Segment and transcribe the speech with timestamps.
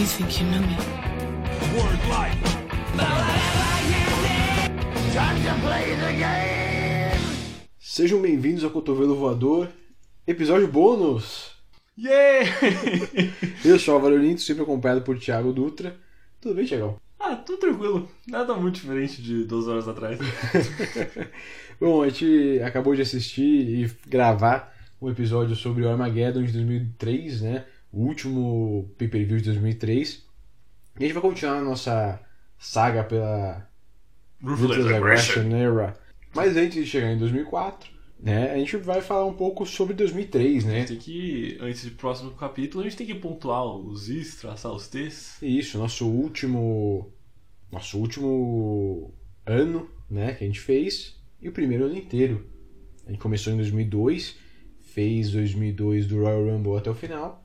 [0.00, 0.76] You think you know me?
[1.76, 2.40] Word life.
[7.78, 9.68] Sejam bem-vindos ao Cotovelo Voador,
[10.26, 11.50] episódio bônus!
[11.98, 12.50] Yeah!
[13.62, 15.94] Eu sou o Álvaro Linto, sempre acompanhado por Thiago Dutra.
[16.40, 16.96] Tudo bem, Thiagão?
[17.18, 18.08] ah, tudo tranquilo.
[18.26, 20.18] Nada muito diferente de duas horas atrás.
[21.78, 27.42] Bom, a gente acabou de assistir e gravar um episódio sobre o Armageddon de 2003,
[27.42, 27.66] né?
[27.92, 30.24] O último pay-per-view de 2003.
[30.98, 32.20] E a gente vai continuar a nossa
[32.58, 33.68] saga pela
[34.42, 35.98] Ruthless Aggression Era.
[36.34, 37.90] Mas antes de chegar em 2004,
[38.22, 38.52] né?
[38.52, 40.84] A gente vai falar um pouco sobre 2003, né?
[40.84, 44.88] Tem que, antes do próximo capítulo, a gente tem que pontuar os is, traçar os
[44.88, 45.38] t's.
[45.42, 47.12] Isso, nosso último.
[47.72, 49.14] Nosso último
[49.46, 51.16] ano, né, que a gente fez.
[51.40, 52.46] E o primeiro ano inteiro.
[53.06, 54.36] A gente começou em 2002,
[54.92, 57.39] fez 2002 do Royal Rumble até o final.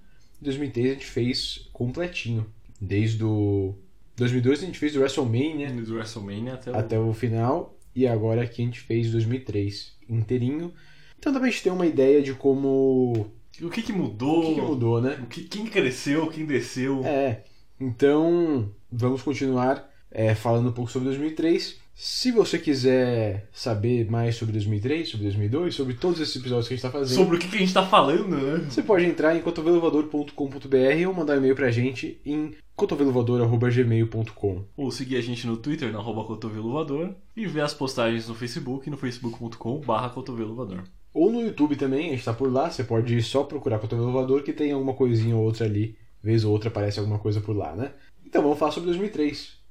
[0.45, 2.45] Em 2003 a gente fez completinho.
[2.79, 3.73] Desde o.
[4.15, 6.75] 2002 a gente fez do WrestleMania Do WrestleMania até o...
[6.75, 7.75] até o final.
[7.95, 10.71] E agora aqui a gente fez 2003 inteirinho.
[11.17, 13.27] Então também a gente tem uma ideia de como.
[13.59, 14.49] O que que O mudou?
[14.49, 15.19] que, que mudou, né?
[15.23, 17.03] O que, quem cresceu, quem desceu.
[17.03, 17.43] É,
[17.79, 21.79] então vamos continuar é, falando um pouco sobre 2003.
[21.97, 26.77] Se você quiser saber mais sobre 2003, sobre 2002, sobre todos esses episódios que a
[26.77, 28.65] gente está fazendo, Sobre o que, que a gente tá falando, né?
[28.69, 34.65] você pode entrar em cotovelovador.com.br ou mandar um e-mail pra gente em cotovelovador.gmail.com.
[34.75, 37.15] Ou seguir a gente no Twitter, na arroba cotovelo voador.
[37.35, 40.83] E ver as postagens no Facebook, no facebook.com barra cotovelo voador.
[41.13, 44.43] Ou no YouTube também, a gente tá por lá, você pode só procurar Cotovelo Voador
[44.43, 47.73] que tem alguma coisinha ou outra ali, vez ou outra aparece alguma coisa por lá,
[47.73, 47.93] né?
[48.25, 49.64] Então vamos falar sobre 2003.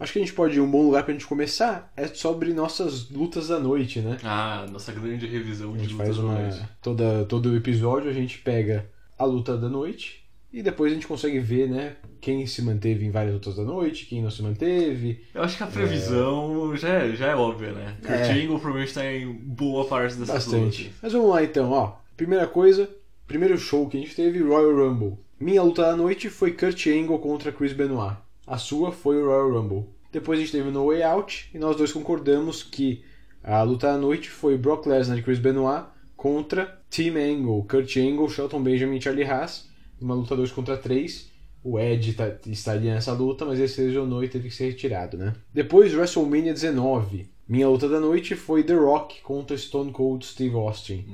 [0.00, 3.48] Acho que a gente pode um bom lugar pra gente começar é sobre nossas lutas
[3.48, 4.16] da noite, né?
[4.22, 6.34] Ah, nossa grande revisão A de lutas faz da uma.
[6.40, 6.62] noite.
[6.80, 8.88] Toda, todo episódio a gente pega
[9.18, 11.96] a luta da noite e depois a gente consegue ver, né?
[12.20, 15.24] Quem se manteve em várias lutas da noite, quem não se manteve.
[15.34, 17.96] Eu acho que a previsão já, é, já é óbvia, né?
[18.00, 18.32] Kurt É.
[18.32, 20.84] Angle provavelmente tá em boa parte dessas Bastante.
[20.84, 20.98] lutas.
[21.02, 21.96] Mas vamos lá então, ó.
[22.16, 22.88] Primeira coisa,
[23.26, 25.18] primeiro show que a gente teve, Royal Rumble.
[25.40, 28.16] Minha luta da noite foi Kurt Angle contra Chris Benoit.
[28.48, 29.84] A sua foi o Royal Rumble.
[30.10, 33.04] Depois a gente teve No Way Out e nós dois concordamos que
[33.44, 35.84] a luta da noite foi Brock Lesnar e Chris Benoit
[36.16, 39.68] contra Team Angle, Kurt Angle, Shelton Benjamin e Charlie Haas.
[40.00, 41.30] Uma luta 2 contra 3.
[41.62, 45.18] O Ed tá, estaria nessa luta, mas ele se lesionou e teve que ser retirado,
[45.18, 45.34] né?
[45.52, 47.28] Depois, WrestleMania 19.
[47.46, 51.04] Minha luta da noite foi The Rock contra Stone Cold Steve Austin.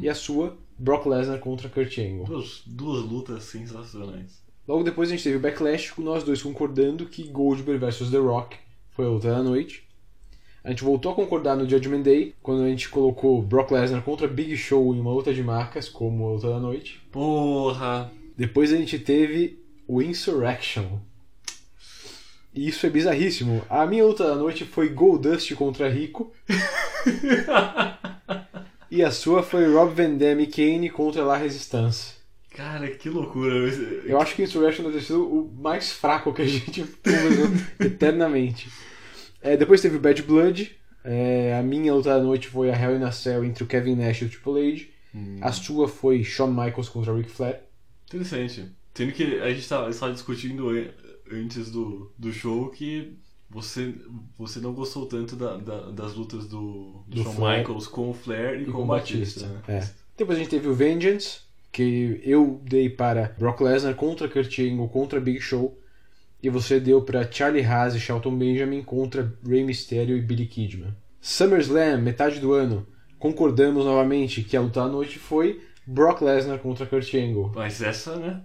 [0.00, 2.24] E a sua, Brock Lesnar contra Kurt Angle.
[2.24, 4.42] Duas, duas lutas sensacionais.
[4.70, 8.18] Logo depois a gente teve o Backlash, com nós dois concordando que Goldberg vs The
[8.18, 8.56] Rock
[8.92, 9.82] foi a luta da noite.
[10.62, 14.28] A gente voltou a concordar no Judgment Day, quando a gente colocou Brock Lesnar contra
[14.28, 17.00] Big Show em uma luta de marcas, como a luta da noite.
[17.10, 18.12] Porra!
[18.36, 21.00] Depois a gente teve o Insurrection.
[22.54, 23.64] E isso é bizarríssimo.
[23.68, 26.32] A minha luta da noite foi Goldust contra Rico.
[28.88, 32.19] e a sua foi Rob Van Dam e Kane contra La Resistance.
[32.50, 33.54] Cara, que loucura.
[34.04, 37.46] Eu acho que Insurrection deve ter sido o mais fraco que a gente conversou
[37.86, 38.68] eternamente.
[39.40, 40.76] É, depois teve o Bad Blood.
[41.02, 43.94] É, a minha luta da noite foi a Hell in a Cell entre o Kevin
[43.96, 44.86] Nash e o Triple H.
[45.40, 47.60] A sua foi Shawn Michaels contra Ric Flair.
[48.06, 48.66] Interessante.
[48.94, 50.90] Sendo que a gente estava discutindo an-
[51.32, 53.16] antes do, do show que
[53.48, 53.94] você,
[54.36, 57.58] você não gostou tanto da- da- das lutas do, do, Do Shawn Flair.
[57.60, 59.46] Michaels com o Flair e, E com, com o o Batista.
[59.46, 59.62] Batista.
[59.72, 59.78] né?
[59.78, 59.88] É.
[60.18, 61.40] Depois a gente teve o Vengeance,
[61.72, 65.78] que eu dei para Brock Lesnar contra Kurt Angle contra Big Show.
[66.42, 70.94] E você deu para Charlie Haas e Shelton Benjamin contra Rey Mysterio e Billy Kidman.
[71.20, 72.86] SummerSlam, metade do ano.
[73.18, 77.52] Concordamos novamente que a luta da noite foi Brock Lesnar contra Kurt Angle.
[77.54, 78.40] Mas essa, né?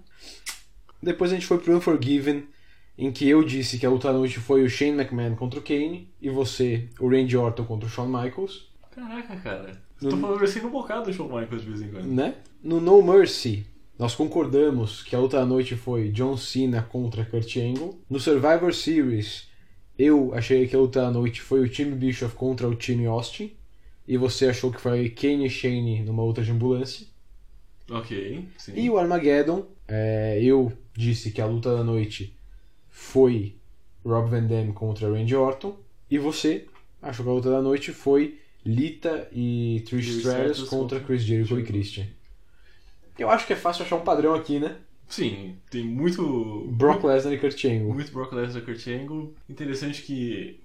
[1.02, 2.44] Depois a gente foi pro Unforgiven,
[2.98, 5.62] em que eu disse que a luta da noite foi o Shane McMahon contra o
[5.62, 6.12] Kane.
[6.20, 8.70] E você, o Randy Orton contra o Shawn Michaels.
[8.94, 9.85] Caraca, cara.
[10.00, 12.06] No- Tô favorecendo um bocado o Shawn Michaels de vez em quando.
[12.06, 12.34] né?
[12.62, 13.66] No No Mercy,
[13.98, 17.98] nós concordamos que a outra noite foi John Cena contra Kurt Angle.
[18.10, 19.48] No Survivor Series,
[19.98, 23.52] eu achei que a outra noite foi o Tim Bischoff contra o Tiny Austin.
[24.06, 27.06] E você achou que foi Kane e Shane numa outra de ambulância.
[27.90, 28.72] Ok, sim.
[28.76, 32.36] E o Armageddon, é, eu disse que a luta da noite
[32.88, 33.56] foi
[34.04, 35.76] Rob Van Dam contra Randy Orton.
[36.10, 36.66] E você
[37.02, 41.62] achou que a luta da noite foi Lita e Trish Stratus contra Chris Jericho e.
[41.62, 42.06] Christian.
[43.18, 44.76] Eu acho que é fácil achar um padrão aqui, né?
[45.08, 46.66] Sim, tem muito.
[46.72, 47.94] Brock Lesnar e Kurt Angle.
[47.94, 49.34] Muito Brock Lesnar e Kurt Angle.
[49.48, 50.60] Interessante que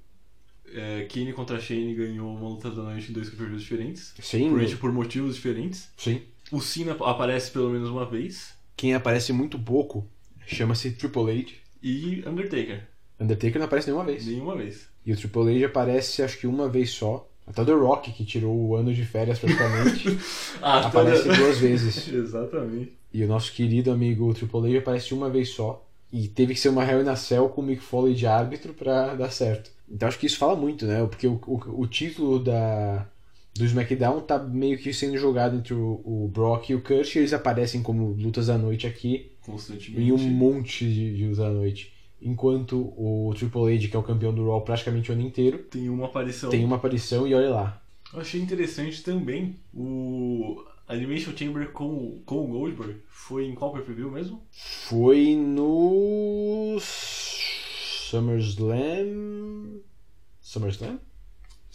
[0.74, 4.14] é, Kane contra Shane ganhou uma luta da noite em dois campeonatos diferentes.
[4.20, 5.90] Sim, Provavelmente por motivos diferentes.
[5.98, 6.22] sim.
[6.52, 8.54] O Cena aparece pelo menos uma vez.
[8.76, 10.06] Quem aparece muito pouco
[10.46, 11.52] Chama-se Triple H.
[11.82, 12.88] E Undertaker.
[13.18, 14.26] Undertaker não aparece nenhuma vez.
[14.26, 14.90] Nenhuma vez.
[15.06, 17.31] E o Triple H aparece acho que uma vez só.
[17.52, 20.18] Até o The Rock, que tirou o ano de férias praticamente,
[20.62, 22.08] Ah, aparece toda- duas vezes.
[22.12, 22.94] Exatamente.
[23.14, 25.86] E o nosso querido amigo Triple H aparece uma vez só.
[26.14, 28.74] E teve que ser uma Hell in a Cell com o Mick Foley de árbitro
[28.74, 29.70] pra dar certo.
[29.90, 31.06] Então acho que isso fala muito, né?
[31.06, 33.06] Porque o, o, o título da,
[33.56, 37.16] do SmackDown tá meio que sendo jogado entre o, o Brock e o Kurt.
[37.16, 40.02] E eles aparecem como lutas da noite aqui Constantemente.
[40.02, 41.94] em um monte de, de lutas da noite.
[42.22, 45.90] Enquanto o Triple H, que é o campeão do Raw praticamente o ano inteiro, Tem
[45.90, 46.50] uma aparição.
[46.50, 47.82] tem uma aparição e olha lá.
[48.14, 53.02] Eu achei interessante também o Animation Chamber com, com o Goldberg.
[53.08, 54.44] Foi em qual pay-per-view mesmo?
[54.52, 56.78] Foi no
[58.12, 59.80] SummerSlam.
[60.42, 61.00] SummerSlam?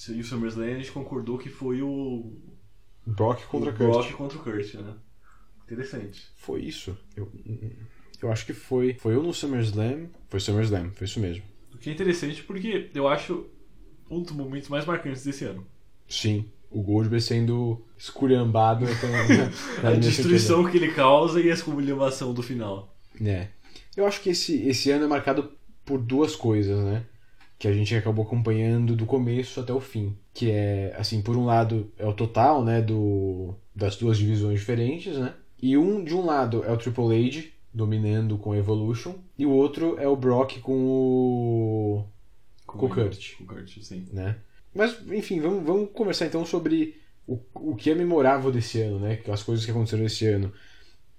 [0.08, 2.32] E o SummerSlam a gente concordou que foi o
[3.06, 3.90] Brock contra o Kurt.
[3.90, 4.94] Brock contra o Kurt, né?
[5.64, 6.22] Interessante.
[6.37, 6.96] Foi isso?
[7.16, 7.32] Eu,
[8.22, 8.94] eu acho que foi.
[8.94, 10.06] Foi ou no SummerSlam?
[10.28, 11.42] Foi SummerSlam, foi isso mesmo.
[11.74, 13.46] O que é interessante porque eu acho
[14.10, 15.66] um dos momentos mais marcantes desse ano.
[16.08, 16.46] Sim.
[16.70, 18.90] O Goldberg sendo esculhambado na,
[19.82, 22.94] na A destruição que ele causa e a esculhambação do final.
[23.24, 23.48] É.
[23.96, 25.52] Eu acho que esse, esse ano é marcado
[25.84, 27.04] por duas coisas, né?
[27.58, 30.16] Que a gente acabou acompanhando do começo até o fim.
[30.34, 32.82] Que é, assim, por um lado é o total, né?
[32.82, 35.32] Do, das duas divisões diferentes, né?
[35.62, 39.14] E um, de um lado é o Triple H dominando com a Evolution.
[39.38, 42.05] E o outro é o Brock com o.
[42.67, 43.37] Com o Kurt.
[43.37, 44.06] Com o Kurt, sim.
[44.12, 44.37] né?
[44.75, 46.96] Mas, enfim, vamos, vamos conversar então sobre
[47.26, 49.20] o, o que é memorável desse ano, né?
[49.28, 50.52] As coisas que aconteceram esse ano.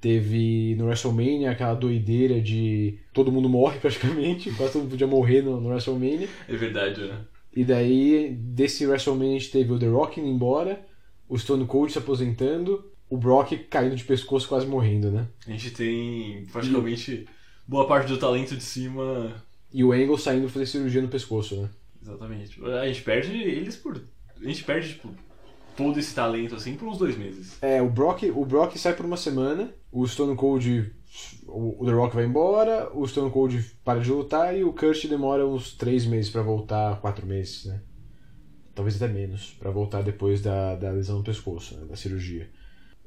[0.01, 5.41] Teve no WrestleMania aquela doideira de todo mundo morre praticamente, quase todo mundo podia morrer
[5.41, 6.27] no, no WrestleMania.
[6.47, 7.19] É verdade, né?
[7.55, 10.85] E daí, desse WrestleMania, a gente teve o The Rock indo embora,
[11.27, 15.27] o Stone Cold se aposentando, o Brock caindo de pescoço, quase morrendo, né?
[15.45, 17.27] A gente tem praticamente
[17.67, 19.43] boa parte do talento de cima.
[19.73, 21.69] E o Angle saindo fazer cirurgia no pescoço, né?
[22.01, 22.63] Exatamente.
[22.63, 24.01] A gente perde eles por.
[24.39, 25.09] A gente perde, tipo,
[25.75, 27.61] todo esse talento assim por uns dois meses.
[27.61, 30.91] É, o Brock, o Brock sai por uma semana, o Stone Cold,
[31.47, 35.45] o The Rock vai embora, o Stone Cold para de lutar e o Kurt demora
[35.45, 37.81] uns três meses pra voltar, quatro meses, né?
[38.73, 41.85] Talvez até menos, pra voltar depois da, da lesão no pescoço, né?
[41.85, 42.49] da cirurgia.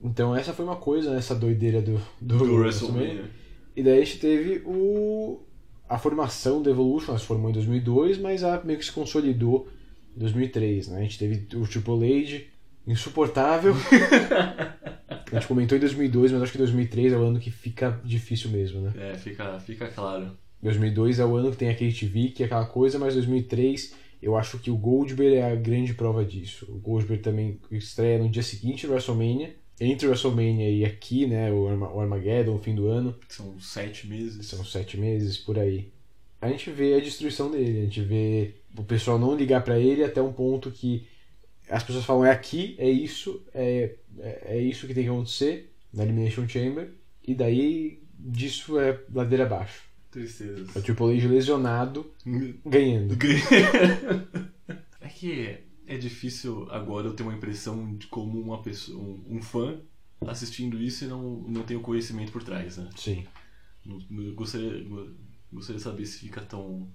[0.02, 1.18] Então essa foi uma coisa, né?
[1.18, 3.30] essa doideira do, do, Do WrestleMania.
[3.76, 5.40] E daí a gente teve o,
[5.88, 9.68] a formação da Evolution, ela se formou em 2002, mas ela meio que se consolidou
[10.16, 10.98] em 2003, né?
[10.98, 12.44] A gente teve o Triple H,
[12.86, 13.74] insuportável.
[15.30, 18.50] a gente comentou em 2002, mas acho que 2003 é o ano que fica difícil
[18.50, 18.92] mesmo, né?
[18.96, 20.36] É, fica, fica claro.
[20.62, 24.36] 2002 é o ano que tem a KTV, que é aquela coisa, mas 2003 eu
[24.36, 26.66] acho que o Goldberg é a grande prova disso.
[26.68, 29.54] O Goldberg também estreia no dia seguinte do WrestleMania.
[29.80, 33.58] Entre o WrestleMania e aqui, né, o Arma- o Armageddon, o fim do ano, São
[33.58, 34.46] sete meses.
[34.46, 35.90] são sete meses por aí.
[36.40, 40.04] A gente vê a destruição dele, a gente vê o pessoal não ligar pra ele
[40.04, 41.06] até um ponto que
[41.68, 45.70] as pessoas falam é aqui, é isso, é, é, é isso que tem que acontecer
[45.94, 46.90] na Elimination Chamber,
[47.26, 49.82] e daí disso é ladeira abaixo.
[50.10, 50.74] Tristezas.
[50.74, 52.10] É o Triple H lesionado
[52.66, 53.16] ganhando.
[55.00, 55.56] É que
[55.94, 58.98] é difícil agora eu ter uma impressão de como uma pessoa,
[59.28, 59.78] um, fã
[60.26, 62.88] assistindo isso e não, não tem o conhecimento por trás, né?
[62.96, 63.26] Sim.
[63.84, 63.98] Não-
[64.34, 65.08] Gostaria, go-
[65.52, 66.86] gostaria de saber se fica tão,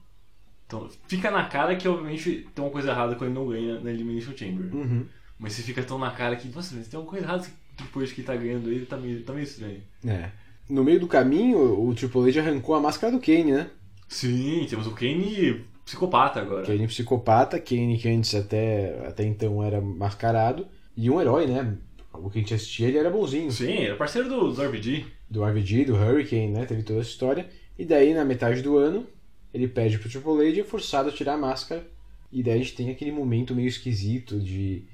[0.67, 0.89] tão.
[1.07, 4.35] Fica na cara que, obviamente, tem uma coisa errada quando ele não ganha na Elimination
[4.37, 4.73] Chamber.
[4.75, 5.05] Uhum.
[5.37, 7.45] Mas se fica tão na cara que, nossa, mas tem uma coisa errada
[7.77, 9.81] depois que tá ganhando ele, tá meio, tá meio estranho.
[10.05, 10.31] É.
[10.69, 13.69] No meio do caminho, o Triple H arrancou a máscara do Kane, né?
[14.07, 16.65] Sim, temos o Kane psicopata agora.
[16.65, 21.77] Kane psicopata, Kane que antes até, até então era mascarado, e um herói, né?
[22.13, 23.51] O que a gente assistia, ele era bonzinho.
[23.51, 25.05] Sim, era parceiro do, do RBG.
[25.29, 26.65] Do RVG, do Hurricane, né?
[26.65, 27.47] Teve toda essa história.
[27.77, 29.05] E daí, na metade do ano,
[29.53, 31.85] ele pede pro Triple H e é forçado a tirar a máscara.
[32.31, 34.85] E daí a gente tem aquele momento meio esquisito de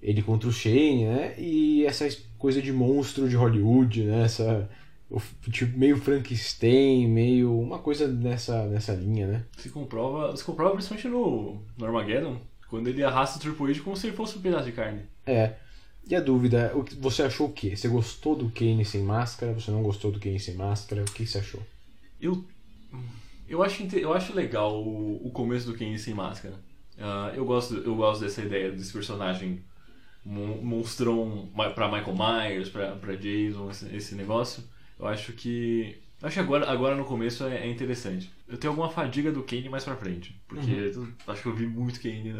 [0.00, 1.34] ele contra o Shane, né?
[1.38, 2.08] E essa
[2.38, 4.24] coisa de monstro de Hollywood, né?
[4.24, 4.68] Essa,
[5.50, 9.44] tipo, meio Frankenstein, meio uma coisa nessa, nessa linha, né?
[9.56, 12.38] Se comprova, se comprova principalmente no, no Armageddon,
[12.68, 15.02] quando ele arrasta o Triple H como se ele fosse um pedaço de carne.
[15.26, 15.54] É.
[16.08, 17.76] E a dúvida, você achou o quê?
[17.76, 19.52] Você gostou do Kane sem máscara?
[19.52, 21.02] Você não gostou do Kane sem máscara?
[21.02, 21.62] O que você achou?
[22.20, 22.44] Eu,
[23.48, 26.54] eu, acho, eu acho legal o, o começo do Kane sem máscara.
[26.98, 29.62] Ah, eu, gosto, eu gosto dessa ideia desse personagem
[30.24, 34.62] mon- monstrão pra Michael Myers, pra, pra Jason, esse, esse negócio.
[35.02, 36.00] Eu acho que.
[36.20, 38.32] eu Acho que agora, agora no começo é, é interessante.
[38.46, 40.40] Eu tenho alguma fadiga do Kane mais pra frente.
[40.46, 42.32] Porque eu acho que eu vi muito Kane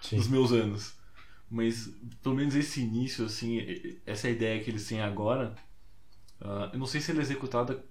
[0.00, 0.16] Sim.
[0.16, 0.94] nos meus anos.
[1.50, 1.90] Mas
[2.22, 5.56] pelo menos esse início, assim, essa ideia que eles têm agora,
[6.40, 7.84] ah, eu não sei se ela é executada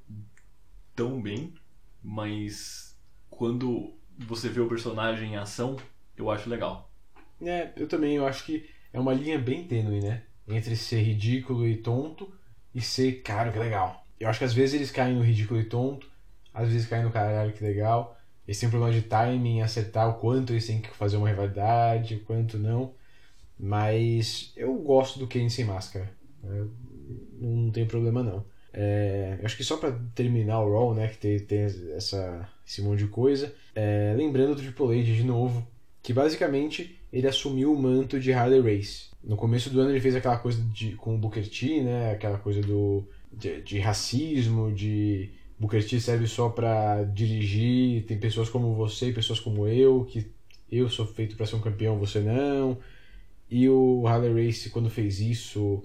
[0.96, 1.54] tão bem,
[2.02, 2.98] mas
[3.30, 5.76] quando você vê o personagem em ação,
[6.16, 6.90] eu acho legal.
[7.42, 10.24] É, eu também, eu acho que é uma linha bem tênue, né?
[10.48, 12.34] Entre ser ridículo e tonto
[12.74, 14.05] e ser, cara, que legal.
[14.20, 16.08] Eu acho que às vezes eles caem no ridículo e tonto,
[16.54, 18.18] às vezes caem no caralho, que legal.
[18.48, 22.20] Eles têm problema de timing, acertar o quanto eles têm que fazer uma rivalidade, o
[22.22, 22.94] quanto não.
[23.58, 26.10] Mas eu gosto do Kane sem máscara.
[27.40, 28.46] Não tem problema não.
[28.78, 31.60] É, acho que só para terminar o Raw, né, que tem, tem
[31.96, 35.66] essa, esse monte de coisa, é, lembrando do Triple H de novo,
[36.04, 39.06] que basicamente ele assumiu o manto de Harley Race.
[39.24, 42.38] No começo do ano ele fez aquela coisa de, com o Booker T, né, aquela
[42.38, 48.74] coisa do, de, de racismo, de Booker T serve só para dirigir, tem pessoas como
[48.74, 50.28] você e pessoas como eu, que
[50.72, 52.78] eu sou feito para ser um campeão, você não.
[53.50, 55.84] E o Harley Race, quando fez isso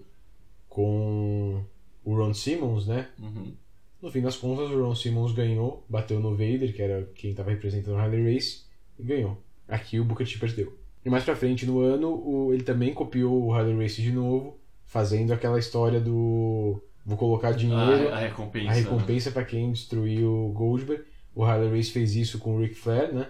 [0.68, 1.62] com
[2.04, 3.08] o Ron Simmons, né?
[3.18, 3.52] Uhum.
[4.00, 7.50] No fim das contas, o Ron Simmons ganhou, bateu no Vader, que era quem estava
[7.50, 8.62] representando o Harley Race,
[8.98, 9.36] e ganhou.
[9.68, 10.76] Aqui o Booker T perdeu.
[11.04, 14.58] E mais pra frente no ano, o, ele também copiou o Harley Race de novo,
[14.86, 20.32] fazendo aquela história do vou colocar dinheiro, a, a recompensa, a recompensa para quem destruiu
[20.32, 21.04] o Goldberg.
[21.34, 23.28] O Harley Race fez isso com o Ric Flair, né?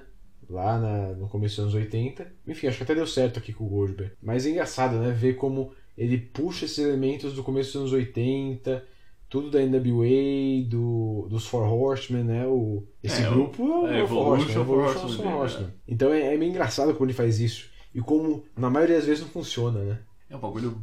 [0.49, 2.27] Lá na, no começo dos anos 80.
[2.47, 4.13] Enfim, acho que até deu certo aqui com o Goldberg.
[4.23, 5.11] Mas é engraçado, né?
[5.11, 8.85] Ver como ele puxa esses elementos do começo dos anos 80,
[9.29, 12.47] tudo da NWA, do, dos Four Horsemen, né?
[12.47, 15.35] O, esse É, grupo é, o Four Horsemen, Four Horsemen, Four é.
[15.35, 15.71] Horsemen.
[15.87, 17.71] Então é, é meio engraçado como ele faz isso.
[17.95, 19.99] E como, na maioria das vezes, não funciona, né?
[20.29, 20.81] É um bagulho.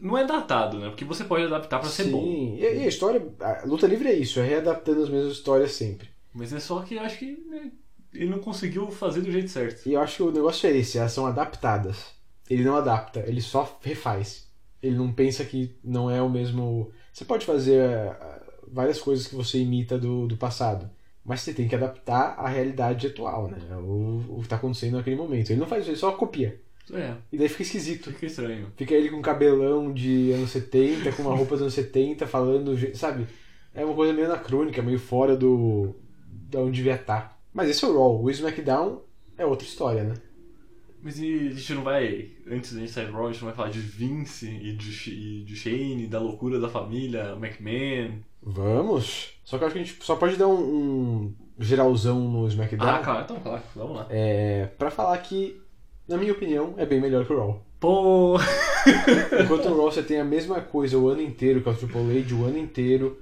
[0.00, 0.88] Não é datado, né?
[0.88, 2.22] Porque você pode adaptar pra ser bom.
[2.22, 6.08] Sim, e, a história, a luta livre é isso, é readaptando as mesmas histórias sempre.
[6.34, 7.70] Mas é só que acho que né,
[8.12, 9.88] ele não conseguiu fazer do jeito certo.
[9.88, 12.14] E eu acho que o negócio é esse, elas são adaptadas.
[12.48, 14.46] Ele não adapta, ele só refaz.
[14.82, 16.92] Ele não pensa que não é o mesmo.
[17.12, 20.90] Você pode fazer ah, várias coisas que você imita do, do passado,
[21.24, 23.58] mas você tem que adaptar à realidade atual, né?
[23.76, 25.50] O, o que está acontecendo naquele momento.
[25.50, 26.60] Ele não faz isso, ele só copia.
[26.92, 28.12] É, E daí fica esquisito.
[28.12, 28.68] fica estranho.
[28.76, 33.26] Fica ele com cabelão de anos 70, com uma roupa dos anos 70, falando, sabe?
[33.74, 35.94] É uma coisa meio anacrônica, meio fora do.
[36.50, 37.38] da onde devia estar.
[37.52, 38.22] Mas esse é o Raw.
[38.22, 39.02] O SmackDown
[39.36, 40.14] é outra história, né?
[41.02, 42.30] Mas e a gente não vai.
[42.50, 45.10] Antes da gente sair do Raw, a gente não vai falar de Vince e de,
[45.10, 48.18] e de Shane, da loucura da família, McMahon.
[48.42, 49.32] Vamos!
[49.44, 52.88] Só que eu acho que a gente só pode dar um, um geralzão no SmackDown
[52.88, 54.06] Ah, claro, então, claro, vamos lá.
[54.10, 55.60] é, pra falar que,
[56.08, 57.66] na minha opinião, é bem melhor que o Raw.
[57.80, 58.36] Pô!
[59.42, 62.18] Enquanto no Raw você tem a mesma coisa o ano inteiro, que é o Triple
[62.18, 63.20] H o ano inteiro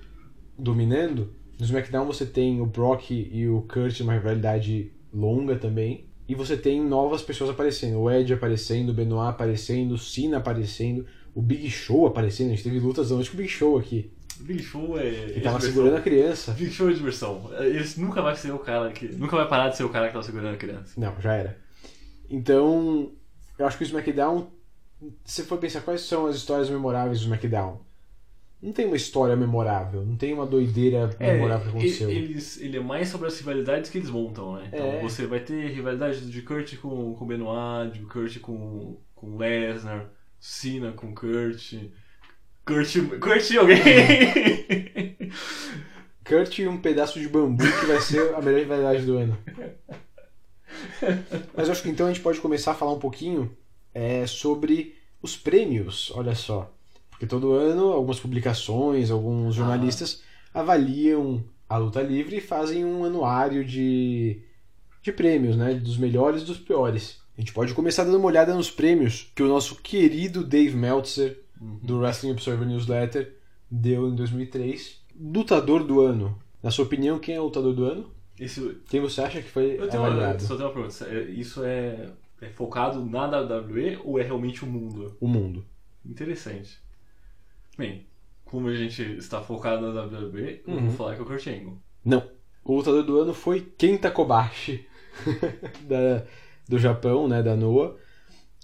[0.59, 6.07] dominando, no SmackDown você tem o Brock e o Kurt numa rivalidade longa também.
[6.29, 7.99] E você tem novas pessoas aparecendo.
[7.99, 12.49] O Edge aparecendo, o Benoit aparecendo, o Cena aparecendo, o Big Show aparecendo.
[12.49, 14.11] A gente teve lutas antes com o Big Show aqui.
[14.41, 15.07] Big Show é.
[15.07, 15.61] Ele tava diversão.
[15.61, 16.53] segurando a criança.
[16.53, 17.51] Big Show é diversão.
[17.59, 19.07] Ele nunca vai ser o cara que.
[19.09, 20.99] Nunca vai parar de ser o cara que tava segurando a criança.
[20.99, 21.64] Não, já era.
[22.31, 23.13] Então,
[23.59, 24.49] eu acho que o SmackDown,
[25.25, 27.81] se você for pensar quais são as histórias memoráveis do SmackDown,
[28.63, 32.09] não tem uma história memorável, não tem uma doideira memorável que aconteceu.
[32.09, 34.71] ele, eles, ele é mais sobre as rivalidades que eles montam, né?
[34.73, 35.03] Então É.
[35.03, 40.09] você vai ter rivalidade de Kurt com, com Benoit, de Kurt com, com Lesnar,
[40.41, 41.75] Cena com Kurt.
[42.65, 42.97] Kurt.
[43.21, 43.79] Kurt e alguém!
[46.27, 49.37] Kurt e um pedaço de bambu que vai ser a melhor rivalidade do ano.
[51.57, 53.57] Mas acho que então a gente pode começar a falar um pouquinho
[53.93, 56.73] é, sobre os prêmios, olha só.
[57.11, 60.23] Porque todo ano algumas publicações, alguns jornalistas
[60.53, 64.43] avaliam a luta livre e fazem um anuário de,
[65.03, 65.75] de prêmios, né?
[65.75, 67.19] Dos melhores e dos piores.
[67.37, 71.43] A gente pode começar dando uma olhada nos prêmios que o nosso querido Dave Meltzer,
[71.83, 73.37] do Wrestling Observer Newsletter,
[73.71, 75.03] deu em 2003.
[75.19, 76.39] Lutador do ano.
[76.63, 78.14] Na sua opinião, quem é o lutador do ano?
[78.39, 80.43] Isso, Quem você acha que foi eu tenho uma, avaliado?
[80.43, 81.05] só tenho uma pergunta.
[81.07, 82.11] É- Isso é,
[82.41, 85.17] é focado na WWE ou é realmente o mundo?
[85.21, 85.65] O mundo.
[86.05, 86.79] Interessante.
[87.79, 88.07] Bem,
[88.45, 90.89] como a gente está focado na WWE, Uhum.
[90.89, 91.79] vou falar que é o Kurt Angle.
[92.05, 92.23] Não.
[92.65, 94.87] O lutador do ano foi Kenta Kobashi,
[95.89, 96.25] da,
[96.69, 97.95] do Japão, né, da Noah.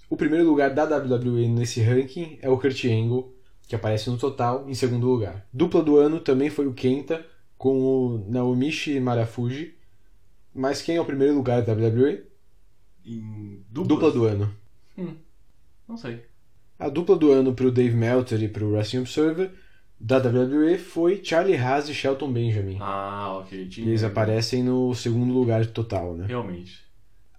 [0.09, 3.33] O primeiro lugar da WWE nesse ranking é o Kurt Angle,
[3.67, 5.47] que aparece no total em segundo lugar.
[5.53, 7.25] Dupla do ano também foi o Kenta,
[7.61, 9.75] com o Naomichi Marafuji.
[10.51, 12.23] Mas quem é o primeiro lugar da WWE?
[13.05, 13.87] Em duplas?
[13.87, 14.55] Dupla do ano.
[15.87, 16.25] Não sei.
[16.79, 19.51] A dupla do ano pro Dave Meltzer e pro Wrestling Observer
[19.99, 22.79] da WWE foi Charlie Haas e Shelton Benjamin.
[22.81, 23.61] Ah, ok.
[23.61, 23.87] E Tinha...
[23.87, 26.25] eles aparecem no segundo lugar total, né?
[26.25, 26.83] Realmente.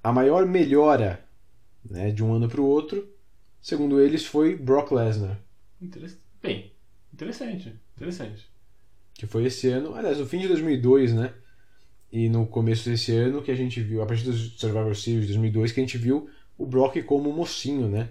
[0.05, 1.27] A maior melhora
[1.85, 3.13] né, de um ano pro outro,
[3.61, 5.41] segundo eles, foi Brock Lesnar.
[5.81, 6.17] Interess...
[6.41, 6.71] Bem,
[7.13, 7.75] interessante.
[7.97, 8.52] Interessante.
[9.23, 9.95] O que foi esse ano.
[9.95, 11.33] Aliás, no fim de 2002, né?
[12.11, 15.29] E no começo desse ano que a gente viu, a partir do Survivor Series de
[15.29, 18.09] 2002, que a gente viu o Brock como mocinho, né?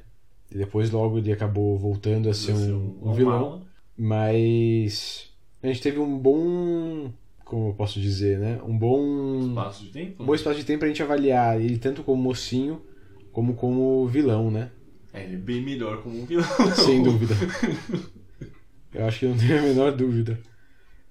[0.49, 3.61] E depois logo ele acabou voltando a ser um, um vilão.
[3.97, 5.29] Mas
[5.61, 7.11] a gente teve um bom.
[7.43, 8.61] Como eu posso dizer, né?
[8.65, 9.49] Um bom.
[9.49, 10.23] Espaço de tempo?
[10.23, 12.81] Um bom espaço de tempo pra gente avaliar ele tanto como mocinho
[13.33, 14.71] como como vilão, né?
[15.13, 16.45] É, ele é bem melhor como um vilão.
[16.73, 17.35] Sem dúvida.
[18.93, 20.39] Eu acho que não tenho a menor dúvida.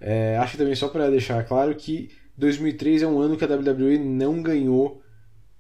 [0.00, 3.49] É, acho que também só para deixar claro que 2003 é um ano que a
[3.49, 5.02] WWE não ganhou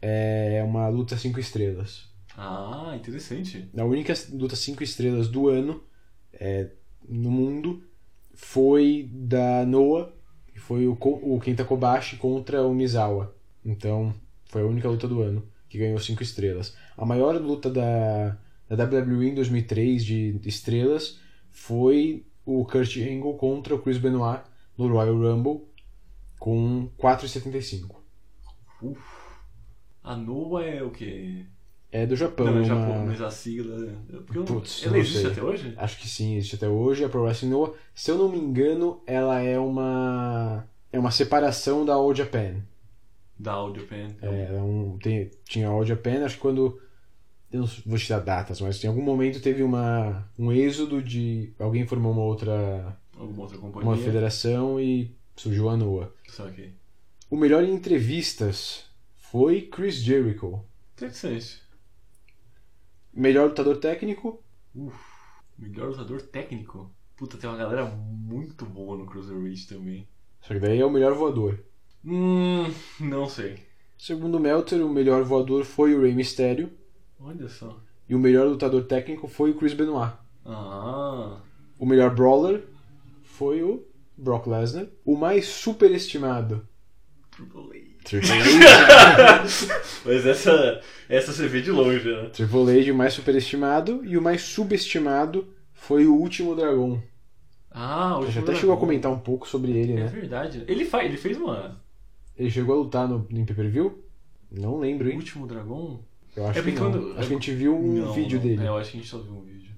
[0.00, 2.08] é, uma luta 5 estrelas.
[2.36, 3.68] Ah, interessante.
[3.76, 5.82] A única luta 5 estrelas do ano
[6.32, 6.70] é,
[7.06, 7.82] no mundo
[8.32, 10.10] foi da Noah,
[10.52, 13.34] que foi o, o Kenta Kobashi contra o Misawa.
[13.64, 14.14] Então,
[14.46, 16.74] foi a única luta do ano que ganhou 5 estrelas.
[16.96, 21.20] A maior luta da, da WWE em 2003 de estrelas
[21.50, 22.24] foi
[22.58, 24.42] o Kurt Angle contra o Chris Benoit
[24.76, 25.62] no Royal Rumble
[26.38, 27.96] com 4,75.
[28.82, 29.00] Uf.
[30.02, 31.44] A Noah é o quê?
[31.92, 32.46] É do Japão.
[32.46, 32.64] Não, é uma...
[32.64, 33.94] Japão, mas a sigla.
[34.24, 34.44] Porque eu...
[34.44, 35.30] Putz, ela existe sei.
[35.30, 35.74] até hoje?
[35.76, 37.04] Acho que sim, existe até hoje.
[37.04, 41.84] A Pro Wrestling Noah, se eu não me engano, ela é uma é uma separação
[41.84, 42.56] da All Japan.
[43.38, 44.08] Da All Japan.
[44.22, 46.80] É, é um, tem, tinha a All Japan, acho que quando
[47.52, 51.52] eu não vou te dar datas, mas em algum momento teve uma um êxodo de
[51.58, 53.88] alguém formou uma outra Alguma outra companhia.
[53.88, 55.76] uma federação e surgiu a
[56.50, 56.72] que.
[57.30, 58.84] O melhor em entrevistas
[59.16, 60.64] foi Chris Jericho.
[60.96, 61.60] Interessante.
[63.12, 64.42] Melhor lutador técnico,
[64.74, 64.94] Uf.
[65.58, 66.90] Melhor lutador técnico.
[67.16, 70.08] Puta, tem uma galera muito boa no Cruiserweight também.
[70.40, 71.62] só que daí é o melhor voador.
[72.04, 72.72] Hum.
[72.98, 73.58] Não sei.
[73.98, 76.70] Segundo o Meltzer, o melhor voador foi o Rey Mysterio.
[77.20, 77.78] Olha só.
[78.08, 80.12] E o melhor lutador técnico foi o Chris Benoit.
[80.44, 81.38] Ah.
[81.78, 82.62] O melhor brawler
[83.22, 83.84] foi o
[84.16, 84.86] Brock Lesnar.
[85.04, 86.66] O mais superestimado.
[87.30, 87.90] Triple H.
[88.04, 88.30] Triple
[88.66, 89.44] H.
[90.04, 92.28] Mas essa, essa você vê de longe, né?
[92.30, 94.04] Triple H, o mais superestimado.
[94.04, 97.02] E o mais subestimado foi o Último Dragão.
[97.70, 100.06] Ah, o A gente até chegou a comentar um pouco sobre ele, É né?
[100.06, 100.64] verdade.
[100.66, 101.04] Ele, fa...
[101.04, 101.80] ele fez uma.
[102.36, 104.02] Ele chegou a lutar no, no pay-per-view?
[104.50, 105.16] Não lembro, hein?
[105.16, 106.00] Último Dragão?
[106.36, 106.78] Eu acho É que não.
[106.92, 108.46] quando- Acho que a gente viu um Não, vídeo não.
[108.46, 108.62] dele.
[108.62, 109.72] É, eu acho que a gente só viu um vídeo.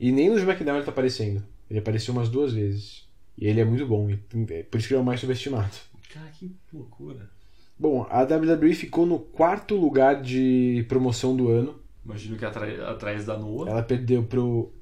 [0.00, 1.42] E nem no SmackDown ele tá aparecendo.
[1.70, 3.08] Ele apareceu umas duas vezes.
[3.38, 4.10] E ele é muito bom.
[4.10, 5.74] e Por isso que ele é o mais subestimado.
[6.12, 7.30] Cara, que loucura.
[7.78, 11.80] Bom, a WWE ficou no quarto lugar de promoção do ano.
[12.04, 13.70] Imagino que atra- atrás da Noah.
[13.70, 14.72] Ela perdeu pro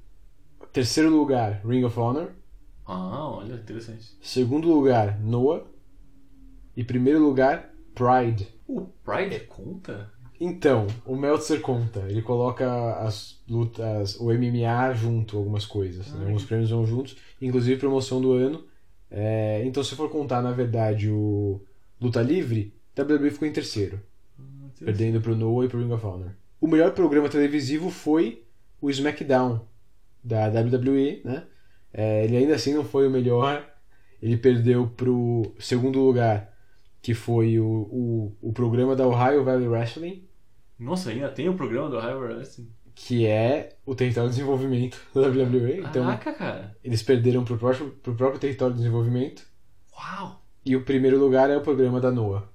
[0.72, 2.30] terceiro lugar, Ring of Honor.
[2.86, 4.16] Ah, olha, interessante.
[4.20, 5.64] Segundo lugar, Noah.
[6.76, 8.48] E primeiro lugar, Pride.
[8.66, 10.10] O Pride conta?
[10.40, 12.00] Então, o Meltzer conta.
[12.08, 16.10] Ele coloca as lutas, o MMA junto, algumas coisas.
[16.14, 16.24] né?
[16.26, 18.64] Alguns prêmios vão juntos, inclusive promoção do ano.
[19.10, 21.60] É, então, se for contar, na verdade, o
[22.00, 24.00] Luta Livre, WWE ficou em terceiro,
[24.38, 24.84] interessante.
[24.84, 26.30] perdendo pro Noah e pro Ring of Honor.
[26.60, 28.44] O melhor programa televisivo foi
[28.80, 29.60] o SmackDown
[30.24, 31.44] da WWE, né?
[31.92, 33.68] É, ele ainda assim não foi o melhor.
[34.22, 36.54] Ele perdeu pro segundo lugar,
[37.02, 40.22] que foi o, o, o programa da Ohio Valley Wrestling,
[40.80, 42.68] Nossa, ainda tem o programa do High Wrestling.
[42.94, 45.80] que é o território de desenvolvimento da WWE.
[45.80, 46.76] Então, Caraca, cara.
[46.82, 49.46] eles perderam pro próprio, pro próprio território de desenvolvimento.
[49.96, 50.42] Uau.
[50.64, 52.48] E o primeiro lugar é o programa da NOAA.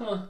[0.00, 0.28] Hã.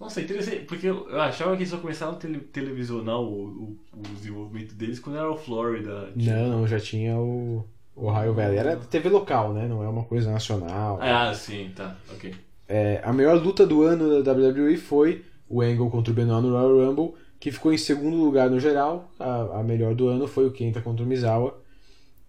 [0.00, 4.02] Nossa, interessante, porque eu achava que eles só começaram a tele televisionar o, o, o
[4.14, 6.06] desenvolvimento deles quando era o Florida.
[6.16, 8.56] tipo- Não, não, já tinha o o Ohio Valley.
[8.56, 9.68] Era TV local, né?
[9.68, 10.98] Não é uma coisa nacional.
[11.00, 12.34] Ah, sim, tá, ok.
[12.74, 16.52] É, a melhor luta do ano da WWE foi o Angle contra o Benoit no
[16.52, 19.12] Royal Rumble, que ficou em segundo lugar no geral.
[19.18, 21.62] A, a melhor do ano foi o Kenta contra o Mizawa.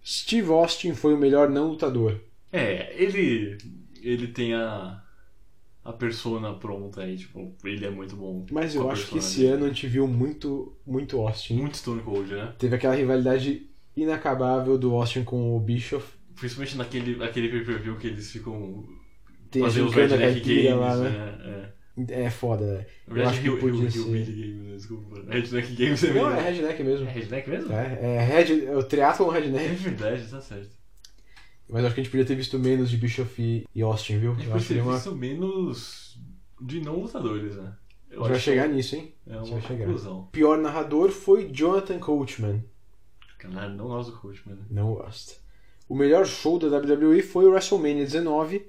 [0.04, 2.20] Steve Austin foi o melhor não lutador.
[2.52, 3.56] É, ele.
[4.02, 5.00] Ele tem a.
[5.82, 8.44] A persona pronta aí, tipo, ele é muito bom.
[8.50, 11.56] Mas eu acho que esse ano a gente viu muito, muito Austin.
[11.56, 12.54] Muito Stone Cold, né?
[12.58, 16.06] Teve aquela rivalidade inacabável do Austin com o Bischoff.
[16.36, 18.84] Principalmente naquele aquele pay-per-view que eles ficam.
[19.54, 21.10] Tem a gincana Redneck caipira lá, né?
[21.10, 21.72] né?
[21.96, 22.24] É.
[22.24, 22.86] É foda, né?
[23.06, 24.74] Na verdade, acho que podia ser- Hillbilly Games, né?
[24.74, 25.16] desculpa.
[25.32, 26.36] Redneck Games é Não, melhor.
[26.36, 27.06] é redneck mesmo.
[27.08, 27.72] É Redneck mesmo?
[27.72, 29.74] É, é, red, é o triatlon É redneck.
[29.76, 30.70] verdade, tá certo.
[31.68, 34.32] Mas acho que a gente podia ter visto menos de Bischoff e- Austin, viu?
[34.32, 34.96] É acho que porque seria uma...
[34.96, 36.18] isso menos
[36.60, 37.72] de não lutadores, né?
[38.10, 39.14] A Eu gente vai chegar que nisso, hein?
[39.26, 40.28] É a gente uma conclusão.
[40.32, 42.64] Pior narrador foi Jonathan Coachman.
[43.38, 44.64] Caralho, não gosto do coach, mano.
[44.70, 45.34] Não gosta.
[45.88, 48.64] O melhor show da WWE foi o WrestleMania 19,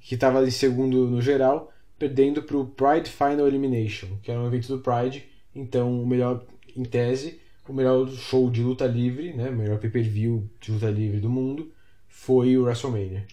[0.00, 4.46] que estava em segundo no geral, perdendo para o Pride Final Elimination, que era um
[4.46, 5.28] evento do Pride.
[5.54, 6.44] Então, o melhor,
[6.76, 11.20] em tese, o melhor show de luta livre, né, o melhor pay-per-view de luta livre
[11.20, 11.72] do mundo,
[12.08, 13.26] foi o WrestleMania.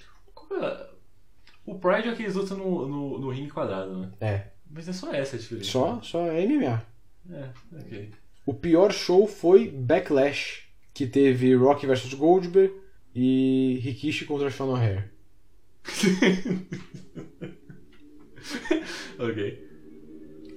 [0.62, 0.88] É?
[1.65, 4.12] O Pride é que eles lutam no, no, no ringue quadrado, né?
[4.21, 4.43] É.
[4.69, 5.69] Mas é só essa a diferença.
[5.69, 6.82] Só, só é MMA.
[7.30, 8.12] É, ok.
[8.45, 12.73] O pior show foi Backlash, que teve Rock vs Goldberg
[13.13, 15.10] e Rikishi contra Sean O'Hare.
[19.19, 19.67] ok.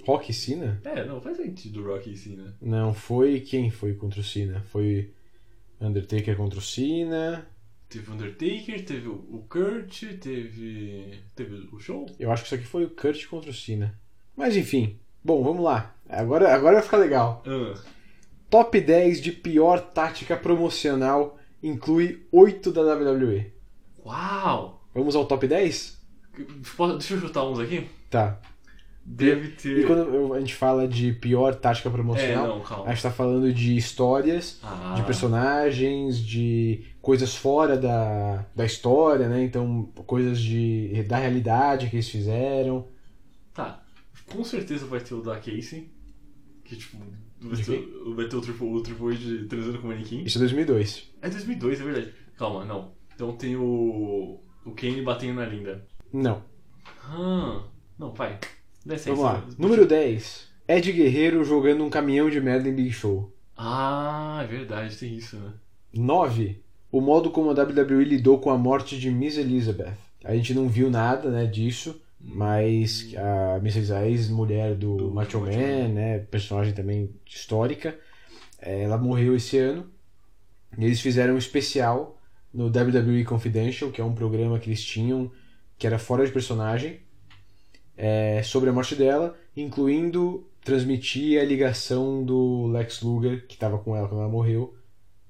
[0.04, 0.80] Rock e Cena?
[0.84, 2.52] É, não, faz sentido Rock sim, né?
[2.60, 4.62] Não, foi quem foi contra o Cena?
[4.70, 5.10] Foi
[5.80, 7.46] Undertaker contra o Cena.
[7.88, 11.18] Teve o Undertaker, teve o Kurt, teve.
[11.34, 12.06] Teve o show?
[12.18, 13.98] Eu acho que isso aqui foi o Kurt contra o Cena.
[14.36, 14.98] Mas enfim.
[15.22, 15.94] Bom, vamos lá.
[16.08, 17.42] Agora, agora vai ficar legal.
[17.46, 17.78] Ah,
[18.48, 23.52] Top 10 de pior tática promocional inclui 8 da WWE.
[24.04, 24.79] uau!
[24.94, 26.00] Vamos ao top 10?
[26.76, 27.86] Posso- Deixa eu chutar uns aqui?
[28.08, 28.40] Tá.
[29.04, 29.78] Deve ter.
[29.78, 32.86] E quando a gente fala de pior tática É, promocional, não, calma.
[32.86, 39.26] a gente tá falando de histórias, Ah, de personagens, de coisas fora da, da história,
[39.28, 39.42] né?
[39.42, 42.86] Então, coisas de, da realidade que eles fizeram.
[43.54, 43.82] Tá.
[44.26, 45.90] Com certeza vai ter o da Casey.
[46.64, 46.98] Que tipo.
[47.40, 50.22] Vai De ter, vai ter o Triple, o Triple H transando com o manequim.
[50.24, 51.10] Isso é 2002.
[51.22, 52.12] É 2002, é verdade.
[52.36, 52.92] Calma, não.
[53.14, 54.38] Então tem o.
[54.64, 55.86] O Kane batendo na Linda.
[56.12, 56.42] Não.
[57.04, 57.62] Ah,
[57.98, 58.38] não, vai.
[58.84, 59.44] Desce Vamos lá.
[59.58, 60.48] Número 10.
[60.68, 63.32] Ed Guerreiro jogando um caminhão de merda em Big Show.
[63.56, 65.52] Ah, é verdade, tem isso, né?
[65.92, 66.62] 9.
[66.92, 69.94] O modo como a WWE lidou com a morte de Miss Elizabeth.
[70.24, 75.10] A gente não viu nada né, disso, mas a Miss Elizabeth, a ex-mulher do, Do
[75.10, 77.98] Macho Macho Man, né, personagem também histórica,
[78.60, 79.86] ela morreu esse ano.
[80.78, 82.19] E eles fizeram um especial
[82.52, 85.30] no WWE Confidential, que é um programa que eles tinham
[85.80, 87.00] que era fora de personagem,
[87.96, 93.96] eh, sobre a morte dela, incluindo transmitir a ligação do Lex Luger, que estava com
[93.96, 94.74] ela quando ela morreu,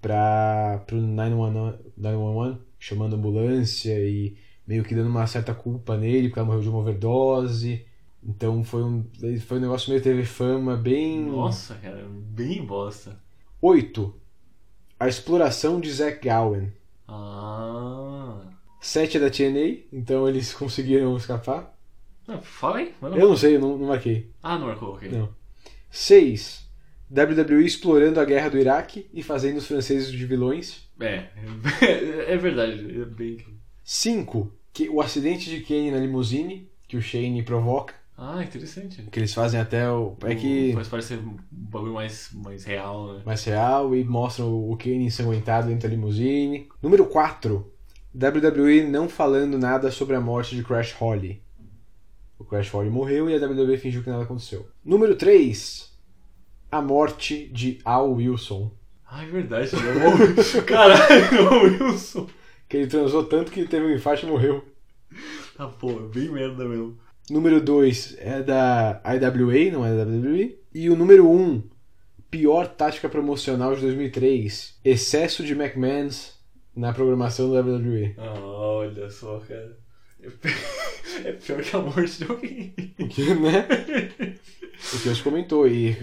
[0.02, 6.28] para o 911, 911, chamando a ambulância e meio que dando uma certa culpa nele,
[6.28, 7.87] porque ela morreu de uma overdose.
[8.22, 9.04] Então foi um,
[9.46, 11.26] foi um negócio meio teve fama bem.
[11.26, 13.20] Nossa, cara, bem bosta.
[13.61, 14.14] 8.
[14.98, 16.72] A exploração de Zack Gowen.
[17.10, 18.40] Ah.
[18.80, 21.76] 7 é da TNA, então eles conseguiram escapar.
[22.26, 24.30] Não, fala aí, manda Eu não sei, eu não, não marquei.
[24.42, 25.08] Ah, não marcou, ok.
[25.08, 25.28] Não.
[25.90, 26.70] 6.
[27.10, 30.88] WWE explorando a guerra do Iraque e fazendo os franceses de vilões.
[31.00, 31.26] É,
[32.32, 33.44] é verdade, é bem.
[33.82, 34.52] 5.
[34.90, 37.94] O acidente de Kane na limusine, que o Shane provoca.
[38.22, 39.02] Ah, interessante.
[39.04, 40.14] Que eles fazem até o.
[40.24, 40.74] É que.
[40.74, 43.22] Faz parecer um bagulho mais, mais real, né?
[43.24, 46.68] mais real e mostram o Kane ensanguentado dentro da limusine.
[46.83, 47.72] Número 4.
[48.14, 51.42] WWE não falando nada sobre a morte de Crash Holly.
[52.38, 54.68] O Crash Holly morreu e a WWE fingiu que nada aconteceu.
[54.85, 55.90] Número 3.
[56.70, 58.70] A morte de Al Wilson.
[59.11, 59.74] Ah, é verdade.
[59.74, 60.61] Né?
[60.68, 62.28] Caralho, o Wilson.
[62.68, 64.62] Que ele transou tanto que teve um infarto e morreu.
[65.56, 66.98] Tá, pô, é bem merda mesmo.
[67.30, 70.58] Número 2 é da IWA, não é da WWE.
[70.74, 71.62] E o número 1, um,
[72.30, 76.38] pior tática promocional de 2003, excesso de McMahons
[76.74, 78.14] na programação da WWE.
[78.18, 79.78] Ah, olha só, cara.
[81.24, 82.74] É pior que a morte de alguém.
[82.98, 83.66] O que, né?
[84.94, 85.68] O que você comentou.
[85.68, 85.96] E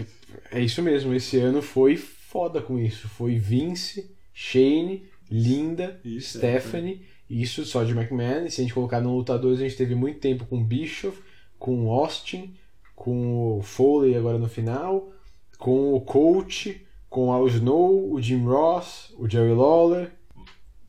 [0.52, 3.08] é isso mesmo, esse ano foi foda com isso.
[3.08, 8.46] Foi Vince, Shane, Linda, Isso, Stephanie, isso só de McMahon.
[8.46, 11.20] E se a gente colocar no lutadores, a gente teve muito tempo com Bischoff,
[11.58, 12.54] com Austin,
[12.94, 15.10] com o Foley agora no final,
[15.58, 20.10] com o Coach, com o Al Snow, o Jim Ross, o Jerry Lawler.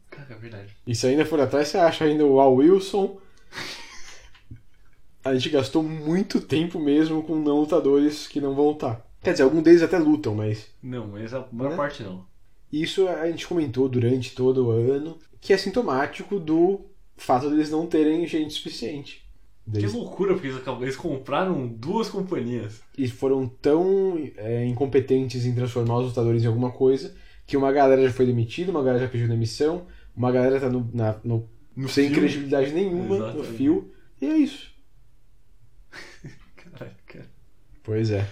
[0.09, 0.75] Cara, é verdade.
[0.85, 3.17] E se ainda for atrás, você acha ainda o Al Wilson.
[5.23, 9.05] A gente gastou muito tempo mesmo com não lutadores que não vão lutar.
[9.21, 11.75] Quer dizer, alguns deles até lutam, mas Não, mas a maior Né?
[11.75, 12.25] parte não.
[12.71, 16.81] Isso a gente comentou durante todo o ano, que é sintomático do
[17.17, 19.27] fato deles não terem gente suficiente.
[19.65, 22.81] Que Deles- loucura, porque eles, eles compraram duas companhias.
[22.97, 28.01] E foram tão é, incompetentes em transformar os lutadores em alguma coisa que uma galera
[28.03, 31.87] já foi demitida, uma galera já pediu demissão, uma galera tá no, na- no- No
[31.89, 32.19] sem filme.
[32.21, 33.53] credibilidade nenhuma no Exatamente.
[33.57, 33.91] fio.
[34.21, 34.71] E é isso.
[36.55, 37.25] Caralho, cara.
[37.83, 38.27] Pois é.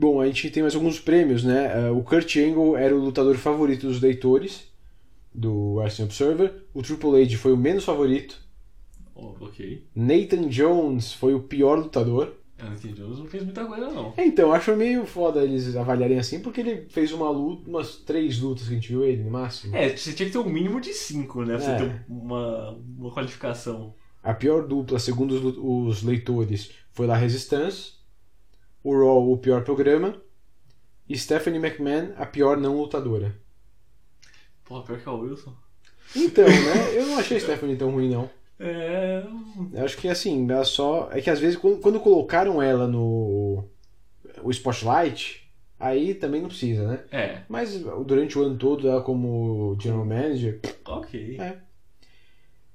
[0.00, 1.90] Bom, a gente tem mais alguns prêmios, né?
[1.90, 4.66] Uh, o Kurt Angle era o lutador favorito dos leitores
[5.34, 6.54] do Wrestling Observer.
[6.72, 8.40] O Triple H foi o menos favorito.
[9.14, 9.84] Oh, ok.
[9.94, 12.32] Nathan Jones foi o pior lutador.
[12.58, 12.98] Não entendi.
[12.98, 14.14] Eu não fiz muita coisa, não.
[14.16, 18.38] É, então, acho meio foda eles avaliarem assim, porque ele fez uma luta, umas três
[18.40, 19.76] lutas que a gente viu ele, no máximo.
[19.76, 21.56] É, você tinha que ter um mínimo de cinco, né?
[21.58, 21.76] Pra você É.
[21.76, 23.92] ter uma, uma qualificação.
[24.22, 27.99] A pior dupla, segundo os, os leitores, foi La Resistance.
[28.82, 30.14] O Raw, o pior programa.
[31.08, 33.34] E Stephanie McMahon, a pior não lutadora.
[34.64, 35.52] Porra, pior que o Wilson.
[36.14, 36.96] Então, né?
[36.96, 38.30] Eu não achei a Stephanie tão ruim, não.
[38.62, 39.24] É.
[39.72, 41.08] Eu acho que assim, ela só.
[41.10, 43.64] É que às vezes quando, quando colocaram ela no.
[44.42, 47.00] O Spotlight, aí também não precisa, né?
[47.10, 47.40] É.
[47.48, 50.60] Mas durante o ano todo ela como General Manager.
[50.84, 51.38] Ok.
[51.40, 51.56] É.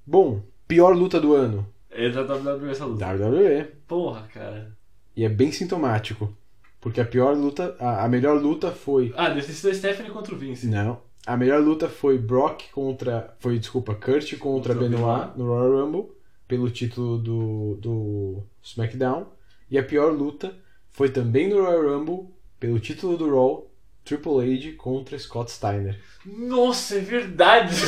[0.03, 1.67] Bom, pior luta do ano.
[1.91, 3.05] É da WWE essa luta.
[3.05, 3.65] WWE.
[3.87, 4.74] Porra, cara.
[5.15, 6.36] E é bem sintomático.
[6.82, 7.75] Porque a pior luta.
[7.80, 9.13] A, a melhor luta foi.
[9.17, 10.67] Ah, deve ter sido a Stephanie contra o Vince.
[10.67, 11.01] Não.
[11.25, 13.36] A melhor luta foi Brock contra.
[13.39, 15.38] Foi, desculpa, Kurt contra, Contra Benoit Benoit.
[15.38, 16.12] no Royal Rumble.
[16.47, 19.25] Pelo título do, do SmackDown.
[19.71, 20.56] E a pior luta
[20.91, 22.30] foi também no Royal Rumble.
[22.60, 23.67] Pelo título do Raw.
[24.04, 25.99] Triple H contra Scott Steiner.
[26.23, 27.75] Nossa, é verdade!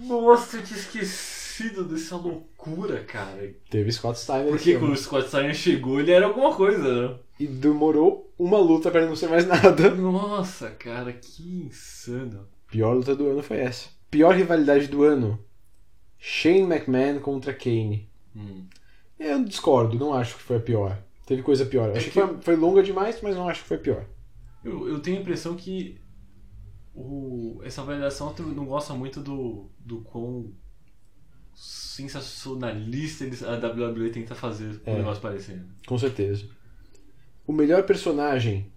[0.00, 3.54] Nossa, eu tinha esquecido dessa loucura, cara.
[3.68, 4.48] Teve Scott Steiner.
[4.48, 7.18] Porque quando o Scott Steiner chegou, ele era alguma coisa, né?
[7.38, 9.90] E demorou uma luta pra não ser mais nada.
[9.94, 12.46] Nossa, cara, que insano.
[12.68, 13.88] Pior luta do ano foi essa.
[14.10, 15.38] Pior rivalidade do ano.
[16.18, 18.08] Shane McMahon contra Kane.
[18.36, 18.64] Hum.
[19.18, 20.98] Eu discordo, não acho que foi a pior.
[21.26, 21.90] Teve coisa pior.
[21.90, 24.04] É Acho que, que- foi, foi longa demais, mas não acho que foi a pior.
[24.64, 25.98] Eu, eu tenho a impressão que
[26.94, 30.52] o, essa validação não gosta muito do, do quão
[31.62, 34.94] sensacionalista eles, a WWE tenta fazer o É.
[34.96, 35.60] negócio parecer.
[35.86, 36.46] Com certeza.
[37.46, 38.72] O melhor personagem,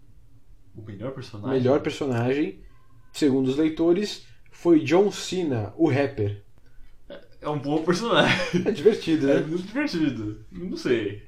[0.76, 1.58] O melhor o personagem.
[1.60, 2.60] melhor personagem,
[3.14, 6.42] segundo os leitores, foi John Cena, o rapper.
[7.40, 8.38] É um bom personagem.
[8.66, 9.46] É divertido, É né?
[9.46, 10.44] muito divertido.
[10.52, 11.24] Não sei.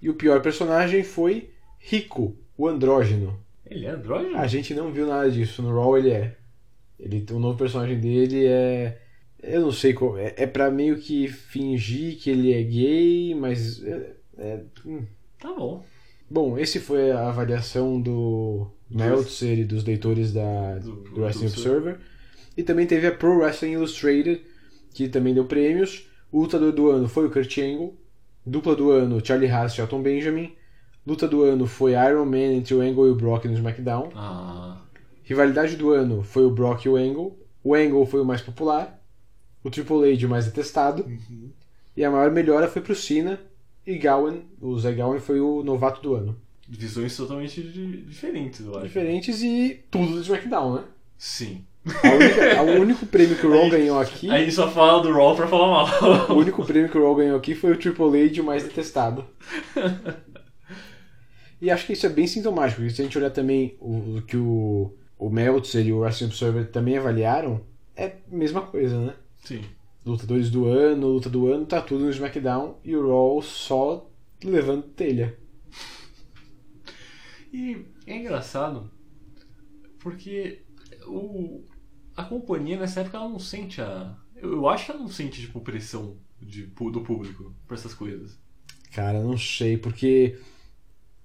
[0.00, 3.40] E o pior personagem foi Rico, o andrógeno.
[3.66, 4.36] Ele é andrógeno?
[4.36, 5.62] A gente não viu nada disso.
[5.62, 6.36] No Raw ele é.
[6.98, 9.00] Ele, o novo personagem dele é.
[9.42, 10.16] Eu não sei qual.
[10.16, 13.82] É, é pra meio que fingir que ele é gay, mas.
[13.84, 15.02] É, é- hum.
[15.38, 15.84] Tá bom.
[16.30, 21.46] Bom, esse foi a avaliação do Meltzer e dos leitores da, Do- do, do Wrestling
[21.48, 21.76] Observer.
[21.94, 22.00] Observer.
[22.56, 24.42] E também teve a Pro Wrestling Illustrated,
[24.94, 26.08] que também deu prêmios.
[26.30, 27.98] O lutador do ano foi o Kurt Angle.
[28.46, 30.54] Dupla do ano, Charlie Haas e Shelton Benjamin.
[31.06, 34.10] Luta do ano foi Iron Man entre o Angle e o Brock no SmackDown.
[34.14, 34.80] Ah.
[35.24, 37.38] Rivalidade do ano foi o Brock e o Angle.
[37.62, 39.01] O Angle foi o mais popular.
[39.64, 41.06] O Triple H mais detestado.
[41.96, 43.38] E a maior melhora foi pro Cena.
[43.86, 46.36] E Gowen, o Zé Gowen foi o novato do ano.
[46.68, 48.86] Visões totalmente di- diferentes, eu acho.
[48.86, 50.84] Diferentes e tudo do SmackDown, né?
[51.18, 51.64] Sim.
[51.84, 54.30] Única- o único prêmio que o Raw ganhou aqui.
[54.30, 56.30] A gente só fala do Raw pra falar mal.
[56.30, 59.24] O único prêmio que o Raw ganhou aqui foi o Triple H o mais detestado.
[61.60, 64.22] E acho que isso é bem sintomático, porque se a gente olhar também o, o
[64.22, 67.60] que o, o Meltzer e o Wrestling Observer também avaliaram,
[67.96, 69.14] é a mesma coisa, né?
[69.42, 69.62] Sim.
[70.04, 74.10] Lutadores do ano, luta do ano, tá tudo no SmackDown e o Raw só
[74.42, 75.36] levando telha.
[77.52, 78.90] E é engraçado
[79.98, 80.62] porque
[81.06, 81.64] o,
[82.16, 84.16] a companhia nessa época ela não sente a.
[84.34, 88.40] Eu, acho que ela não sente tipo pressão de, do público pra essas coisas.
[88.92, 90.38] Cara, não sei, porque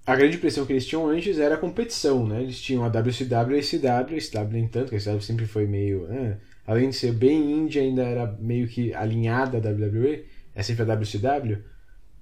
[0.06, 2.42] a grande impressão que eles tinham antes era a competição, né?
[2.42, 5.46] Eles tinham a WCW e a ECW, a ECW nem tanto, porque a ECW sempre
[5.46, 6.06] foi meio.
[6.06, 6.38] né?
[6.68, 10.94] Além de ser bem indie, ainda era meio que alinhada à WWE, é sempre a
[10.94, 11.64] WCW.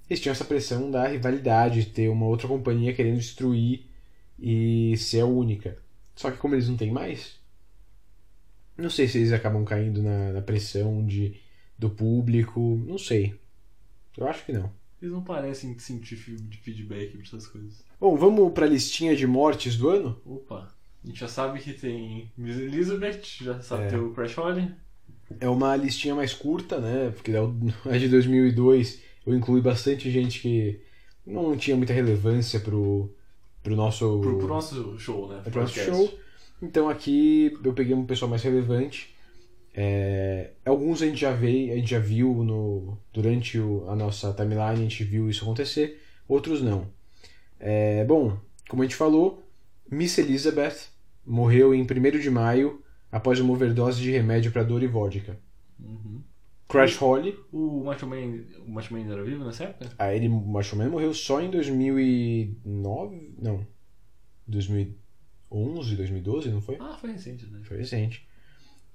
[0.08, 3.86] Eles tinham essa pressão da rivalidade, de ter uma outra companhia querendo destruir
[4.38, 5.76] e ser a única.
[6.14, 7.40] Só que como eles não têm mais,
[8.78, 11.40] não sei se eles acabam caindo na, na pressão de,
[11.76, 13.34] do público, não sei.
[14.16, 14.72] Eu acho que não.
[15.02, 17.84] Eles não parecem sentir de feedback pra essas coisas.
[17.98, 20.20] Bom, vamos pra listinha de mortes do ano?
[20.24, 20.72] Opa,
[21.06, 23.98] a gente já sabe que tem Miss Elizabeth, já sabe É.
[23.98, 24.70] o Crash Holly.
[25.40, 27.10] É uma listinha mais curta, né?
[27.14, 27.54] Porque é o-
[27.86, 29.00] é de 2002.
[29.26, 30.80] Eu incluí bastante gente que
[31.26, 33.10] não tinha muita relevância pro,
[33.62, 35.40] pro nosso, Pro, pro nosso show, né?
[35.44, 35.90] pro nosso podcast.
[35.90, 36.18] show.
[36.62, 39.14] Então aqui eu peguei um pessoal mais relevante.
[39.74, 44.32] É, alguns a gente já veio, a gente já viu no, durante o- a nossa
[44.32, 46.86] timeline, a gente viu isso acontecer, outros não.
[47.60, 48.38] É, bom,
[48.68, 49.42] como a gente falou,
[49.90, 50.76] Miss Elizabeth
[51.26, 51.86] morreu em 1
[52.20, 55.38] de maio após uma overdose de remédio para dor e vodka.
[55.78, 56.22] Uhum.
[56.68, 59.90] Crash Holly, O Macho Man, o Macho Man ainda era vivo nessa época?
[59.98, 63.64] ah, ele, o Macho Man morreu só em 2009, não,
[64.46, 66.76] 2011, 2012, não foi?
[66.80, 67.60] Ah, foi recente, né?
[67.62, 68.26] Foi recente.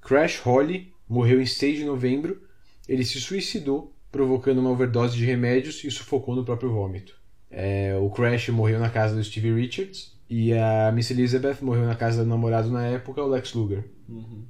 [0.02, 2.42] Crash Holly morreu em 6 de novembro.
[2.88, 7.20] Ele se suicidou, provocando uma overdose de remédios e sufocou no próprio vômito.
[7.50, 11.94] É, o Crash morreu na casa do Steve Richards e a Miss Elizabeth morreu na
[11.94, 13.84] casa do namorado na época, o Lex Luger.
[14.08, 14.46] Uhum.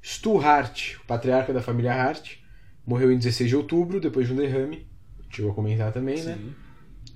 [0.00, 2.36] Stu Hart, o patriarca da família Hart,
[2.86, 4.86] morreu em 16 de outubro, depois de um derrame.
[5.28, 6.38] Chegou a comentar também, né?
[6.40, 6.52] Sim.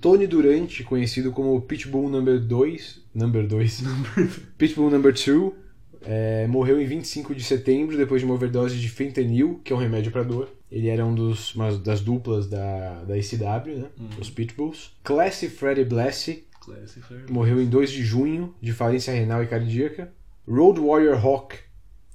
[0.01, 3.83] Tony Durante, conhecido como Pitbull Number 2, Number 2,
[4.59, 5.53] Pitbull Number 2,
[6.01, 9.79] é, morreu em 25 de setembro depois de uma overdose de fentanyl, que é um
[9.79, 10.49] remédio para dor.
[10.69, 13.87] Ele era um dos uma das duplas da, da ECW, né?
[14.19, 14.91] Os Pitbulls.
[15.03, 17.31] Classy Freddy Blassie Classic Flair.
[17.31, 20.13] morreu em 2 de junho de falência renal e cardíaca.
[20.47, 21.57] Road Warrior Hawk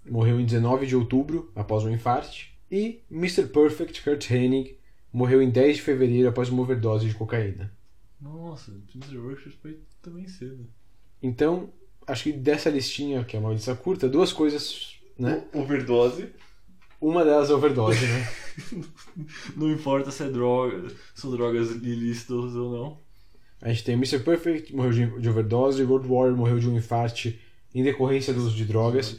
[0.09, 2.57] morreu em 19 de outubro após um infarte.
[2.71, 3.47] E Mr.
[3.47, 4.79] Perfect Kurt Hennig
[5.13, 7.73] morreu em 10 de fevereiro após uma overdose de cocaína.
[8.21, 9.19] Nossa, Mr.
[9.19, 10.67] Workshop foi também cedo.
[11.23, 11.71] Então,
[12.07, 15.45] acho que dessa listinha, que é uma lista curta, duas coisas, né?
[15.53, 16.33] Overdose.
[17.01, 18.29] Uma delas é overdose, né?
[19.57, 23.04] Não importa se é droga, são drogas ilícitas ou não.
[23.65, 24.19] A gente tem Mr.
[24.19, 27.41] Perfect, morreu de, de overdose, Road Warrior morreu de um infarte
[27.75, 29.19] em decorrência do uso de drogas,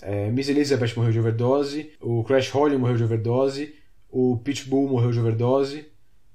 [0.00, 3.74] é, Miss Elizabeth morreu de overdose, o Crash Holly morreu de overdose,
[4.10, 5.86] o Pitbull morreu de overdose,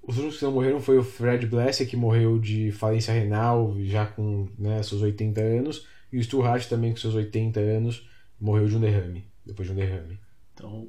[0.04, 4.06] os únicos que não morreram foi o Fred Blessing, que morreu de falência renal, já
[4.06, 8.08] com né, seus 80 anos, e o Stu Hart também com seus 80 anos,
[8.40, 10.20] morreu de um derrame, depois de um derrame.
[10.54, 10.88] Então,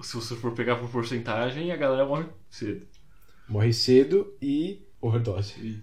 [0.00, 2.86] se você for pegar por porcentagem, a galera morre cedo.
[3.46, 5.54] Morre cedo e overdose.
[5.60, 5.82] E,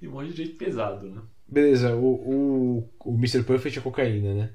[0.04, 1.22] e morre de jeito pesado, né?
[1.48, 3.42] Beleza, o, o, o Mr.
[3.42, 4.50] Perfect é cocaína, né?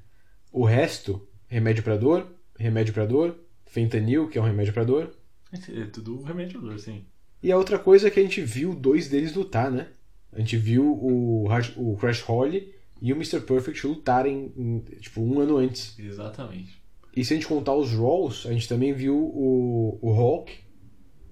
[0.52, 2.26] O resto, remédio pra dor,
[2.58, 5.14] remédio pra dor, fentanil, que é um remédio pra dor.
[5.52, 7.04] É tudo remediador, sim.
[7.42, 9.88] E a outra coisa é que a gente viu dois deles lutar, né?
[10.32, 13.40] A gente viu o, o Crash Holly e o Mr.
[13.40, 15.98] Perfect lutarem, em, tipo, um ano antes.
[15.98, 16.80] Exatamente.
[17.14, 20.52] E se a gente contar os Raws, a gente também viu o, o Hulk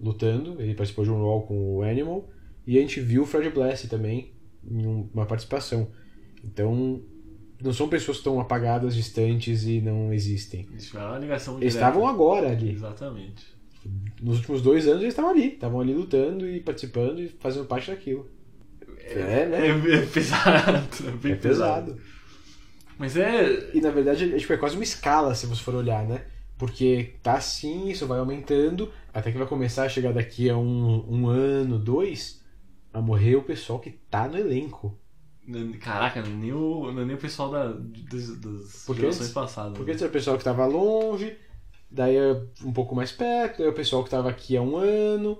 [0.03, 2.29] lutando, ele participou de um Raw com o Animal,
[2.67, 4.33] e a gente viu o Fred Bless também
[4.69, 5.89] em um- uma participação.
[6.45, 7.03] Então,
[7.63, 10.67] não são pessoas que estão apagadas, distantes e não existem.
[10.77, 11.89] Isso é uma ligação Eles direta.
[11.91, 12.73] estavam agora ali.
[12.73, 13.45] Exatamente.
[14.23, 15.49] Nos últimos dois anos eles estavam ali.
[15.49, 18.29] Estavam ali lutando e participando e fazendo parte daquilo.
[18.99, 19.67] É, né?
[19.69, 20.89] É, é pesado.
[21.07, 21.97] É, bem É pesado.
[22.99, 23.71] Mas é.
[23.75, 26.25] E na verdade é, tipo, é quase uma escala, se você for olhar, né?
[26.61, 31.07] Porque tá assim, isso vai aumentando, até que vai começar a chegar daqui a um,
[31.09, 32.45] um ano, dois,
[32.93, 34.95] a morrer o pessoal que tá no elenco.
[35.81, 39.73] Caraca, nem o, nem o pessoal da, das, das Porque gerações antes- passadas.
[39.75, 41.35] Porque antes era o pessoal que tava longe,
[41.91, 44.77] daí é um pouco mais perto, daí é o pessoal que tava aqui há um
[44.77, 45.39] ano,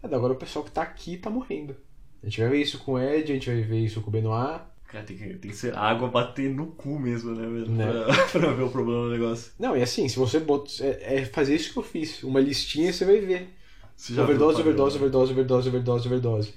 [0.00, 1.74] agora é o pessoal que tá aqui tá morrendo.
[2.22, 4.12] A gente vai ver isso com o Ed, a gente vai ver isso com o
[4.12, 4.62] Benoit.
[4.92, 7.70] Cara, tem que, tem que ser água bater no cu mesmo, né, velho?
[7.70, 7.90] Né?
[7.90, 9.50] Pra, pra ver o problema do negócio.
[9.58, 10.70] Não, e assim, se você bota.
[10.80, 12.22] É, é fazer isso que eu fiz.
[12.22, 13.48] Uma listinha você vai ver.
[13.96, 16.54] Você Overdose, viu overdose, padrão, overdose, overdose, overdose, overdose.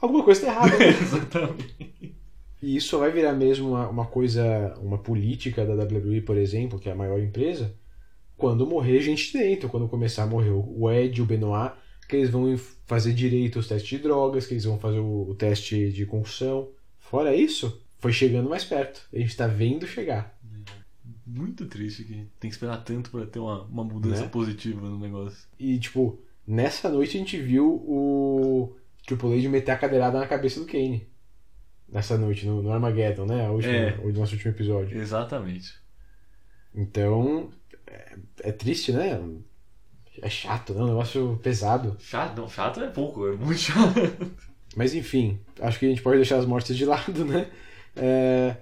[0.00, 0.76] Alguma coisa tá errada.
[0.76, 0.88] né?
[1.00, 2.14] Exatamente.
[2.60, 6.80] e isso só vai virar mesmo uma, uma coisa, uma política da WWE, por exemplo,
[6.80, 7.72] que é a maior empresa,
[8.36, 11.74] quando morrer gente dentro, quando começar a morrer o Ed, o Benoit,
[12.08, 15.34] que eles vão fazer direito os testes de drogas, que eles vão fazer o, o
[15.36, 16.70] teste de concussão.
[17.10, 19.02] Fora isso, foi chegando mais perto.
[19.12, 20.38] A gente tá vendo chegar.
[21.26, 24.28] Muito triste que tem que esperar tanto pra ter uma, uma mudança Né?
[24.28, 25.48] positiva no negócio.
[25.58, 30.60] E, tipo, nessa noite a gente viu o Triple H meter a cadeirada na cabeça
[30.60, 31.04] do Kane.
[31.88, 33.44] Nessa noite, no, no Armageddon, né?
[33.44, 33.96] A última, É.
[34.04, 34.96] O nosso último episódio.
[34.96, 35.74] Exatamente.
[36.72, 37.50] Então,
[37.88, 39.20] é, é triste, né?
[40.22, 40.82] É chato, né?
[40.82, 41.96] Um negócio pesado.
[41.98, 43.94] Chato, não, chato é pouco, é muito chato.
[44.76, 47.48] Mas enfim, acho que a gente pode deixar as mortes de lado, né?
[47.96, 48.56] É,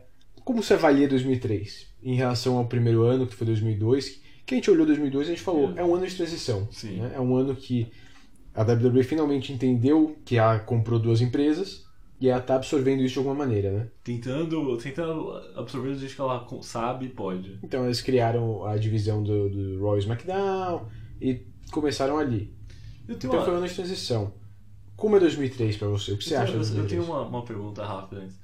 [0.45, 4.23] como você avalia 2003 em relação ao primeiro ano, que foi 2002?
[4.47, 6.67] Que a gente olhou 2002 e a gente falou, é um ano de transição.
[6.85, 7.13] Né?
[7.15, 7.87] É um ano que
[8.55, 11.87] a WWE finalmente entendeu que ela comprou duas empresas
[12.21, 13.89] e ela tá absorvendo isso de alguma maneira, né?
[14.03, 17.59] Tentando, tentando absorver do jeito que ela sabe e pode.
[17.63, 20.89] Então eles criaram a divisão do, do Raw e SmackDown
[21.21, 22.53] e começaram ali.
[23.09, 24.33] Então uma, foi um ano de transição.
[24.99, 26.13] Como é 2003 pra você?
[26.13, 26.91] O que você eu acha tenho, eu, eu 2003?
[26.91, 28.37] tenho uma, uma pergunta rápida antes.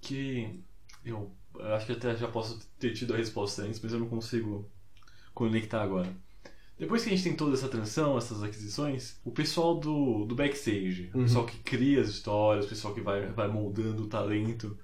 [0.00, 0.62] Que
[1.04, 4.06] eu, eu acho que até já posso ter tido a resposta antes, mas eu não
[4.08, 4.66] consigo
[5.34, 6.08] conectar agora.
[6.78, 11.10] Depois que a gente tem toda essa transição, essas aquisições, o pessoal do, do backstage,
[11.12, 11.24] o Uhum.
[11.24, 14.78] pessoal que cria as histórias, o pessoal que vai, vai moldando o talento,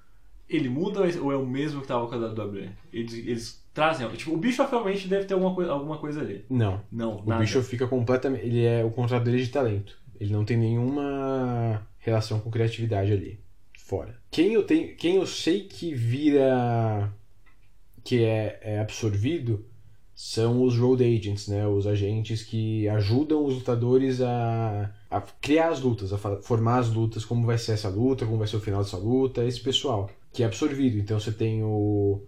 [0.49, 2.69] ele muda ou é o mesmo que estava com a WWE?
[2.93, 4.07] Eles, eles trazem.
[4.11, 6.45] Tipo, o bicho realmente deve ter alguma, coi- alguma coisa ali.
[6.51, 6.83] Não.
[6.93, 7.41] Não, O nada.
[7.41, 8.45] bicho fica completamente.
[8.45, 9.97] Ele é o contrato dele de talento.
[10.21, 13.41] Ele não tem nenhuma relação com criatividade ali.
[13.79, 14.19] Fora.
[14.31, 14.97] Quem eu tenho.
[14.97, 17.13] Quem eu sei que vira.
[18.03, 19.65] que é, é absorvido
[20.17, 21.67] são os road agents, né?
[21.67, 27.23] Os agentes que ajudam os lutadores a, a criar as lutas, a formar as lutas,
[27.23, 30.43] como vai ser essa luta, como vai ser o final dessa luta, esse pessoal que
[30.43, 30.99] é absorvido.
[30.99, 32.23] Então você tem o,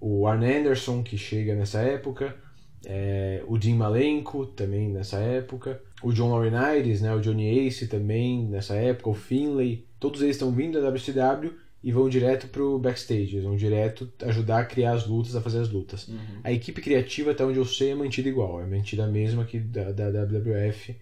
[0.00, 2.36] o Arn Anderson que chega nessa época,
[2.84, 8.46] é, o Dean Malenko também nessa época, o John Laurinaitis, né, o Johnny Ace também
[8.46, 13.34] nessa época, o Finlay, todos eles estão vindo da WCW e vão direto pro backstage.
[13.34, 16.08] Eles vão direto ajudar a criar as lutas, a fazer as lutas.
[16.08, 16.40] Uhum.
[16.42, 18.60] A equipe criativa, até onde eu sei, é mantida igual.
[18.60, 20.96] É mantida a mesma que da, da WWF.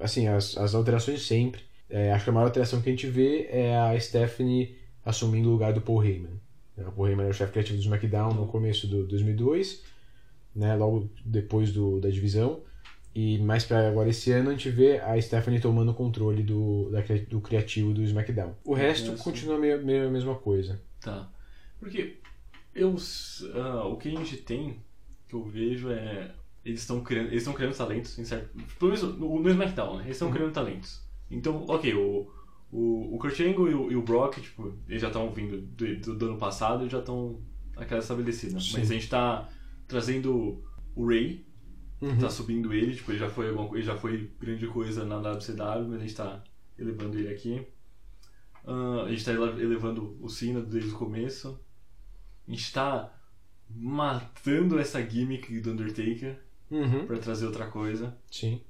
[0.00, 1.62] Assim, as, as alterações sempre.
[1.88, 5.52] É, acho que a maior alteração que a gente vê é a Stephanie assumindo o
[5.52, 6.40] lugar do Paul Heyman.
[6.78, 9.82] O Paul Heyman era o chefe criativo do SmackDown no começo do 2002,
[10.54, 12.60] né, logo depois do, da divisão.
[13.14, 16.90] E mais pra agora esse ano a gente vê a Stephanie tomando o controle do,
[16.90, 18.54] da do criativo do SmackDown.
[18.64, 20.80] O resto continua meio, meio a mesma coisa.
[21.00, 21.30] Tá.
[21.78, 22.16] Porque
[22.74, 22.96] eu,
[23.54, 24.78] ah, o que a gente tem,
[25.28, 26.34] que eu vejo é.
[26.64, 28.48] Eles estão criando, eles estão criando talentos, em certo,
[28.78, 30.04] pelo menos no, no SmackDown, né?
[30.04, 31.02] Eles estão criando talentos.
[31.28, 32.30] Então, ok, o,
[32.70, 35.96] o, o Kurt Angle e o, e o Brock, tipo, eles já estão vindo do,
[35.96, 37.40] do, do ano passado e já estão
[37.76, 38.60] aquela estabelecida.
[38.60, 38.78] Sim.
[38.78, 39.48] Mas a gente tá
[39.88, 40.62] trazendo
[40.94, 41.44] o Ray,
[42.02, 42.18] Uhum.
[42.18, 45.88] tá subindo ele, tipo, ele já foi alguma ele já foi grande coisa na WCW,
[45.88, 46.42] mas a gente tá
[46.78, 47.64] elevando ele aqui.
[48.66, 51.60] Ah, a gente tá ele- elevando o Cena desde o começo.
[52.46, 53.12] A gente tá
[53.74, 56.38] matando essa gimmick do Undertaker
[56.70, 57.06] Uhum.
[57.06, 58.60] pra trazer outra coisa, Sim.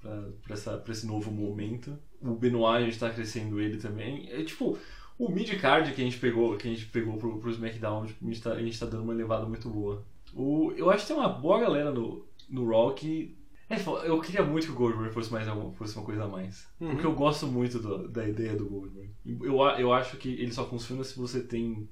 [0.00, 1.98] pra, pra, essa, pra esse novo momento.
[2.20, 4.28] O Benoit, a gente tá crescendo ele também.
[4.30, 4.78] É tipo,
[5.18, 8.28] o mid-card que a gente pegou, que a gente pegou pro, pro SmackDown, tipo, a,
[8.28, 10.04] gente tá, a gente tá dando uma elevada muito boa.
[10.34, 13.36] O, eu acho que tem uma boa galera no, no Raw que.
[13.68, 13.76] É,
[14.06, 16.68] eu queria muito que o Goldberg fosse, mais, fosse uma coisa a mais.
[16.80, 16.90] Uhum.
[16.90, 19.10] Porque eu gosto muito do- da ideia do Goldberg.
[19.24, 21.88] Eu, eu acho que ele só funciona se você tem.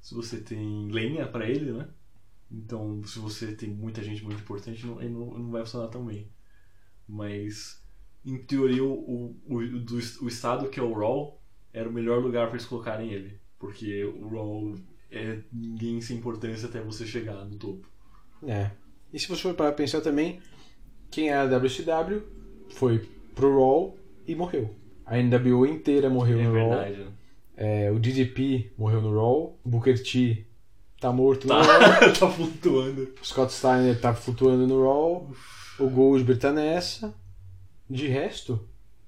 [0.00, 1.88] Se você tem lenha pra ele, né?
[2.50, 6.04] Então, se você tem muita gente muito importante, não, ele não, não vai funcionar tão
[6.04, 6.28] bem.
[7.08, 7.82] Mas,
[8.24, 8.92] em teoria, o,
[9.46, 11.40] o, o, do, o estado que é o Raw
[11.72, 13.38] era o melhor lugar pra eles colocarem ele.
[13.58, 14.74] Porque o Raw
[15.10, 17.88] é ninguém sem importância até você chegar no topo.
[18.42, 18.70] É.
[19.12, 20.40] E se você for para pensar também,
[21.10, 22.22] quem era a WCW
[22.70, 23.96] foi pro Raw
[24.26, 24.70] e morreu.
[25.04, 26.68] A NWO inteira morreu É no Raw.
[26.70, 27.06] verdade, né?
[27.56, 29.58] É, o DDP morreu no Raw.
[29.64, 30.44] O Booker T
[31.00, 31.64] tá morto no Raw.
[31.66, 33.08] Tá, tá flutuando.
[33.20, 35.30] O Scott Steiner tá flutuando no Raw.
[35.78, 37.14] O Goldberg tá nessa.
[37.88, 38.58] De resto,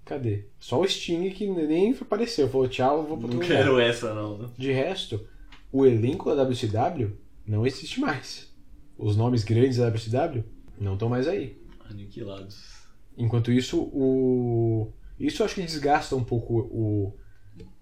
[0.05, 0.45] cadê?
[0.61, 2.49] Só o Sting que nem apareceu.
[2.49, 3.65] Falou tchau, vou pro Não outro lugar.
[3.65, 4.39] quero essa, não.
[4.39, 4.49] né?
[4.57, 5.21] De resto,
[5.73, 7.11] o elenco da WCW
[7.47, 8.48] não existe mais.
[8.99, 10.45] Os nomes grandes da WCW
[10.81, 11.57] não estão mais aí.
[11.89, 12.79] Aniquilados.
[13.17, 14.93] Enquanto isso, o.
[15.19, 17.17] Isso acho que desgasta um pouco o,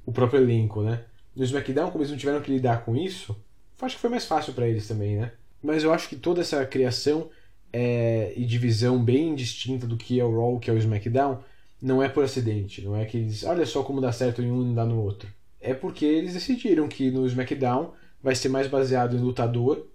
[0.04, 1.04] o próprio elenco, né?
[1.34, 3.36] No SmackDown, como eles não tiveram que lidar com isso,
[3.80, 5.32] acho que foi mais fácil pra eles também, né?
[5.62, 7.28] Mas eu acho que toda essa criação
[7.72, 11.40] é, e divisão bem distinta do que é o Raw, o que é o SmackDown,
[11.82, 12.82] não é por acidente.
[12.82, 13.44] Não é que eles.
[13.44, 15.28] Olha só como dá certo em um e não dá no outro.
[15.60, 17.92] É porque eles decidiram que no SmackDown
[18.22, 19.86] vai ser mais baseado em lutador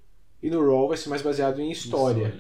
[0.41, 2.33] e no Raw vai ser mais baseado em história.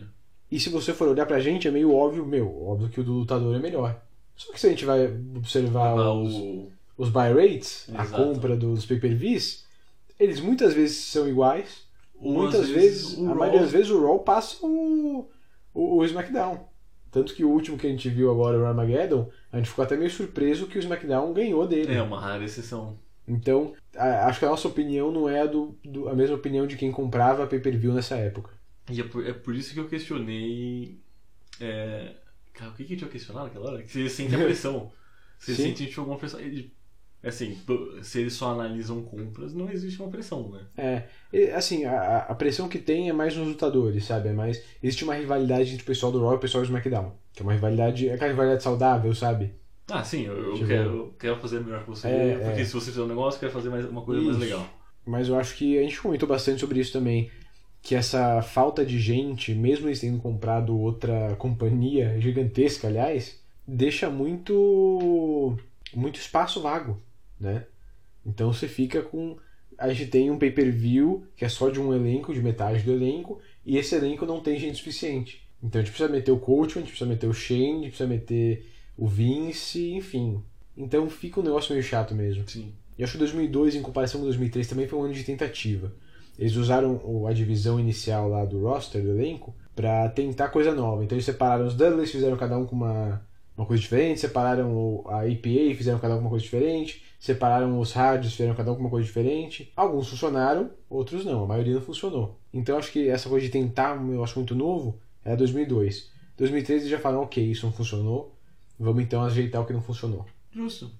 [0.51, 3.13] E se você for olhar pra gente, é meio óbvio, meu, óbvio que o do
[3.13, 4.01] lutador é melhor.
[4.35, 6.67] Só que se a gente vai observar Ah, os, o...
[6.97, 8.23] os buy rates, a Exato.
[8.23, 9.63] compra dos pay-per-views,
[10.19, 11.83] eles muitas vezes são iguais.
[12.19, 15.27] Muitas vezes, o a Raw- maioria das vezes o Raw passa o,
[15.73, 16.67] o, o SmackDown.
[17.11, 19.97] Tanto que o último que a gente viu agora, o Armageddon, a gente ficou até
[19.97, 21.93] meio surpreso que o SmackDown ganhou dele.
[21.93, 22.97] É uma rara exceção.
[23.27, 26.75] Então, acho que a nossa opinião não é a, do, do- a mesma opinião de
[26.75, 28.51] quem comprava pay-per-view nessa época.
[28.89, 30.99] E é por, é por isso que eu questionei.
[31.59, 32.15] É...
[32.53, 33.83] Cara, o que que a gente ia questionar naquela hora?
[33.83, 34.91] Que você sente a pressão.
[35.39, 35.75] Você Sim.
[35.75, 36.39] sente alguma pressão.
[37.23, 37.55] Assim,
[38.01, 40.65] se eles só analisam compras, não existe uma pressão, né?
[41.31, 44.29] É, assim, a, a pressão que tem é mais nos lutadores, sabe?
[44.29, 44.63] É mais.
[44.81, 47.13] Existe uma rivalidade entre o pessoal do Raw e o pessoal do SmackDown.
[47.33, 48.09] Que é uma rivalidade.
[48.09, 49.53] É aquela rivalidade saudável, sabe?
[49.91, 52.07] Ah, sim, eu, eu Tipo- quero, eu quero fazer melhor que você.
[52.07, 52.65] É, porque é.
[52.65, 54.45] se você fizer um negócio, eu quero fazer mais, uma coisa mais Isso.
[54.45, 54.67] legal.
[55.05, 57.29] Mas eu acho que a gente comentou bastante sobre isso também.
[57.81, 65.57] Que essa falta de gente, mesmo eles tendo comprado outra companhia gigantesca, aliás, deixa muito.
[65.93, 67.01] muito espaço vago,
[67.39, 67.65] né?
[68.25, 69.37] Então você fica com.
[69.77, 73.39] A gente tem um pay-per-view que é só de um elenco, de metade do elenco,
[73.65, 75.41] e esse elenco não tem gente suficiente.
[75.63, 77.89] Então a gente precisa meter o Coachman, a gente precisa meter o Shane, a gente
[77.89, 78.65] precisa meter
[78.97, 80.43] o Vince, enfim.
[80.75, 82.47] Então fica um negócio meio chato mesmo.
[82.47, 82.73] Sim.
[82.97, 85.91] E acho que 2002, em comparação com 2003, também foi um ano de tentativa.
[86.37, 91.03] Eles usaram a divisão inicial lá do roster, do elenco, pra tentar coisa nova.
[91.03, 93.21] Então eles separaram os Dudleys, fizeram cada um com uma,
[93.57, 97.91] uma coisa diferente, separaram a APA, fizeram cada um com uma coisa diferente, separaram os
[97.91, 99.71] Hardys, fizeram cada um com uma coisa diferente.
[99.75, 102.39] Alguns funcionaram, outros não, a maioria não funcionou.
[102.53, 106.09] Então acho que essa coisa de tentar um negócio muito novo é 2002.
[106.37, 108.35] 2003 eles já falaram, ok, isso não funcionou,
[108.81, 110.25] vamos então ajeitar o que não funcionou.
[110.51, 110.91] Justo.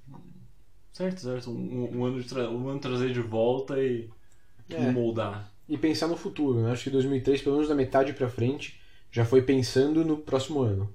[0.93, 1.49] Certo, certo.
[1.51, 2.49] Um, um ano, de tra...
[2.49, 4.09] um ano trazer de volta e,
[4.69, 4.91] É.
[4.91, 5.51] moldar.
[5.67, 6.61] e pensar no futuro.
[6.61, 6.71] Né?
[6.71, 8.79] Acho que 2003, pelo menos da metade pra frente,
[9.11, 10.93] já foi pensando no próximo ano.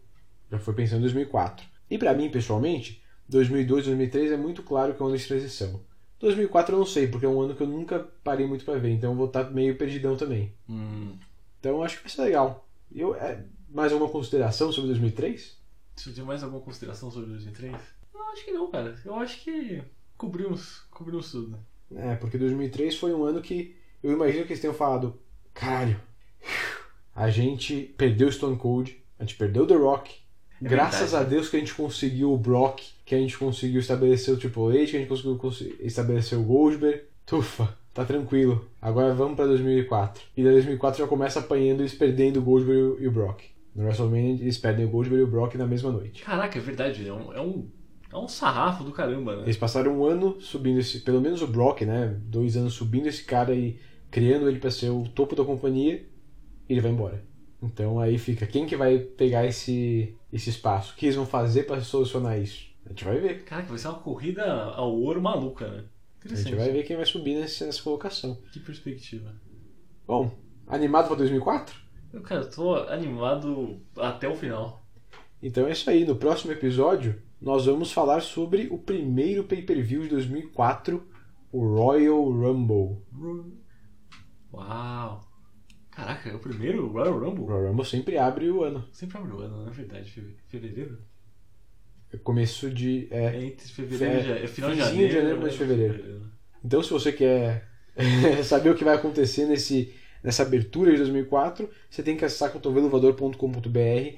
[0.50, 1.66] Já foi pensando em 2004.
[1.90, 5.80] E pra mim, pessoalmente, 2002, 2003 é muito claro que é um ano de transição.
[6.20, 8.90] 2004 eu não sei, porque é um ano que eu nunca parei muito pra ver,
[8.90, 10.52] então eu vou estar meio perdidão também.
[10.68, 11.16] Hum,
[11.60, 12.66] Então acho que vai ser legal.
[12.94, 15.58] Eu, é, mais alguma consideração sobre 2003?
[16.02, 17.74] Você tem mais alguma consideração sobre 2003?
[18.14, 18.98] Não, acho que não, cara.
[19.04, 19.82] Eu acho que
[20.16, 21.58] cobrimos, cobrimos tudo.
[21.94, 25.18] É, porque 2003 foi um ano que eu imagino que eles tenham falado:
[25.54, 26.00] caralho,
[27.14, 30.14] a gente perdeu o Stone Cold, a gente perdeu The Rock.
[30.62, 31.26] É Graças verdade.
[31.26, 34.62] a Deus que a gente conseguiu o Brock, que a gente conseguiu estabelecer o Triple
[34.68, 35.38] H, que a gente conseguiu
[35.80, 37.02] estabelecer o Goldberg.
[37.26, 38.66] Tufa, tá tranquilo.
[38.80, 40.22] Agora vamos pra 2004.
[40.36, 43.42] E daí 2004 já começa apanhando eles perdendo o Goldberg e o Brock.
[43.76, 46.22] No WrestleMania eles perdem o Goldberg e o Brock na mesma noite.
[46.24, 47.06] Caraca, é verdade.
[47.06, 47.68] É um, é um,
[48.12, 49.42] é um sarrafo do caramba, né?
[49.42, 52.18] Eles passaram um ano subindo esse, pelo menos o Brock, né?
[52.24, 53.78] Dois anos subindo esse cara e
[54.10, 56.06] criando ele pra ser o topo da companhia,
[56.68, 57.22] e ele vai embora.
[57.62, 60.92] Então aí fica, quem que vai pegar esse, esse espaço?
[60.92, 62.66] O que eles vão fazer pra solucionar isso?
[62.86, 63.42] A gente vai ver.
[63.44, 65.84] Caraca, vai ser uma corrida ao ouro maluca, né?
[66.24, 68.38] A gente vai ver quem vai subir nesse- nessa colocação.
[68.52, 69.34] Que perspectiva.
[70.06, 70.30] Bom,
[70.66, 71.85] animado pra 2004?
[72.16, 74.82] Eu, cara, eu tô animado até o final.
[75.42, 76.04] Então é isso aí.
[76.04, 81.06] No próximo episódio, nós vamos falar sobre o primeiro pay-per-view de 2004,
[81.52, 83.02] o Royal Rumble.
[84.52, 85.20] Uau!
[85.90, 87.44] Caraca, é o primeiro Royal O Rumble?
[87.44, 88.86] Royal Rumble sempre abre o ano.
[88.92, 90.10] Sempre abre o ano, na verdade.
[90.10, 90.98] Fe- Fevereiro?
[92.12, 93.08] É começo de.
[93.10, 95.08] é, É entre fevereiro e Fe- ja- é final de janeiro.
[95.08, 96.22] de janeiro, começo de fevereiro.
[96.64, 97.68] Então, se você quer
[98.44, 99.92] saber o que vai acontecer nesse,
[100.22, 104.16] nessa abertura de 2004, você tem que acessar cotovelovador.com.br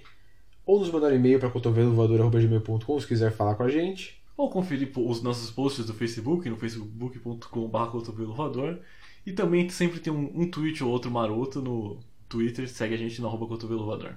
[0.64, 4.18] ou nos mandar um e-mail para cotovelovador.gmail.com se quiser falar com a gente.
[4.36, 8.78] Ou conferir os nossos posts do Facebook, no facebook.com.br cotovelovador.
[9.26, 12.68] E também sempre tem um, um tweet ou outro maroto no Twitter.
[12.68, 14.12] Segue a gente no arroba cotovelovador.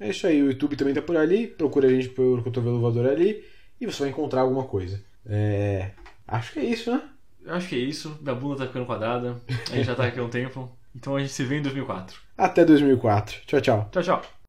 [0.00, 3.06] É isso aí, o YouTube também tá por ali, procura a gente por Cotovelo Voador
[3.06, 3.44] ali
[3.80, 5.02] e você vai encontrar alguma coisa.
[5.26, 5.90] É,
[6.28, 7.02] Acho que é isso, né?
[7.46, 8.18] Acho que é isso.
[8.20, 9.40] Minha bunda tá ficando quadrada.
[9.70, 10.70] A gente já tá aqui há um tempo.
[10.98, 12.18] Então a gente se vê em 2004.
[12.36, 13.42] Até 2004.
[13.46, 13.88] Tchau, tchau.
[13.92, 14.22] Tchau, tchau.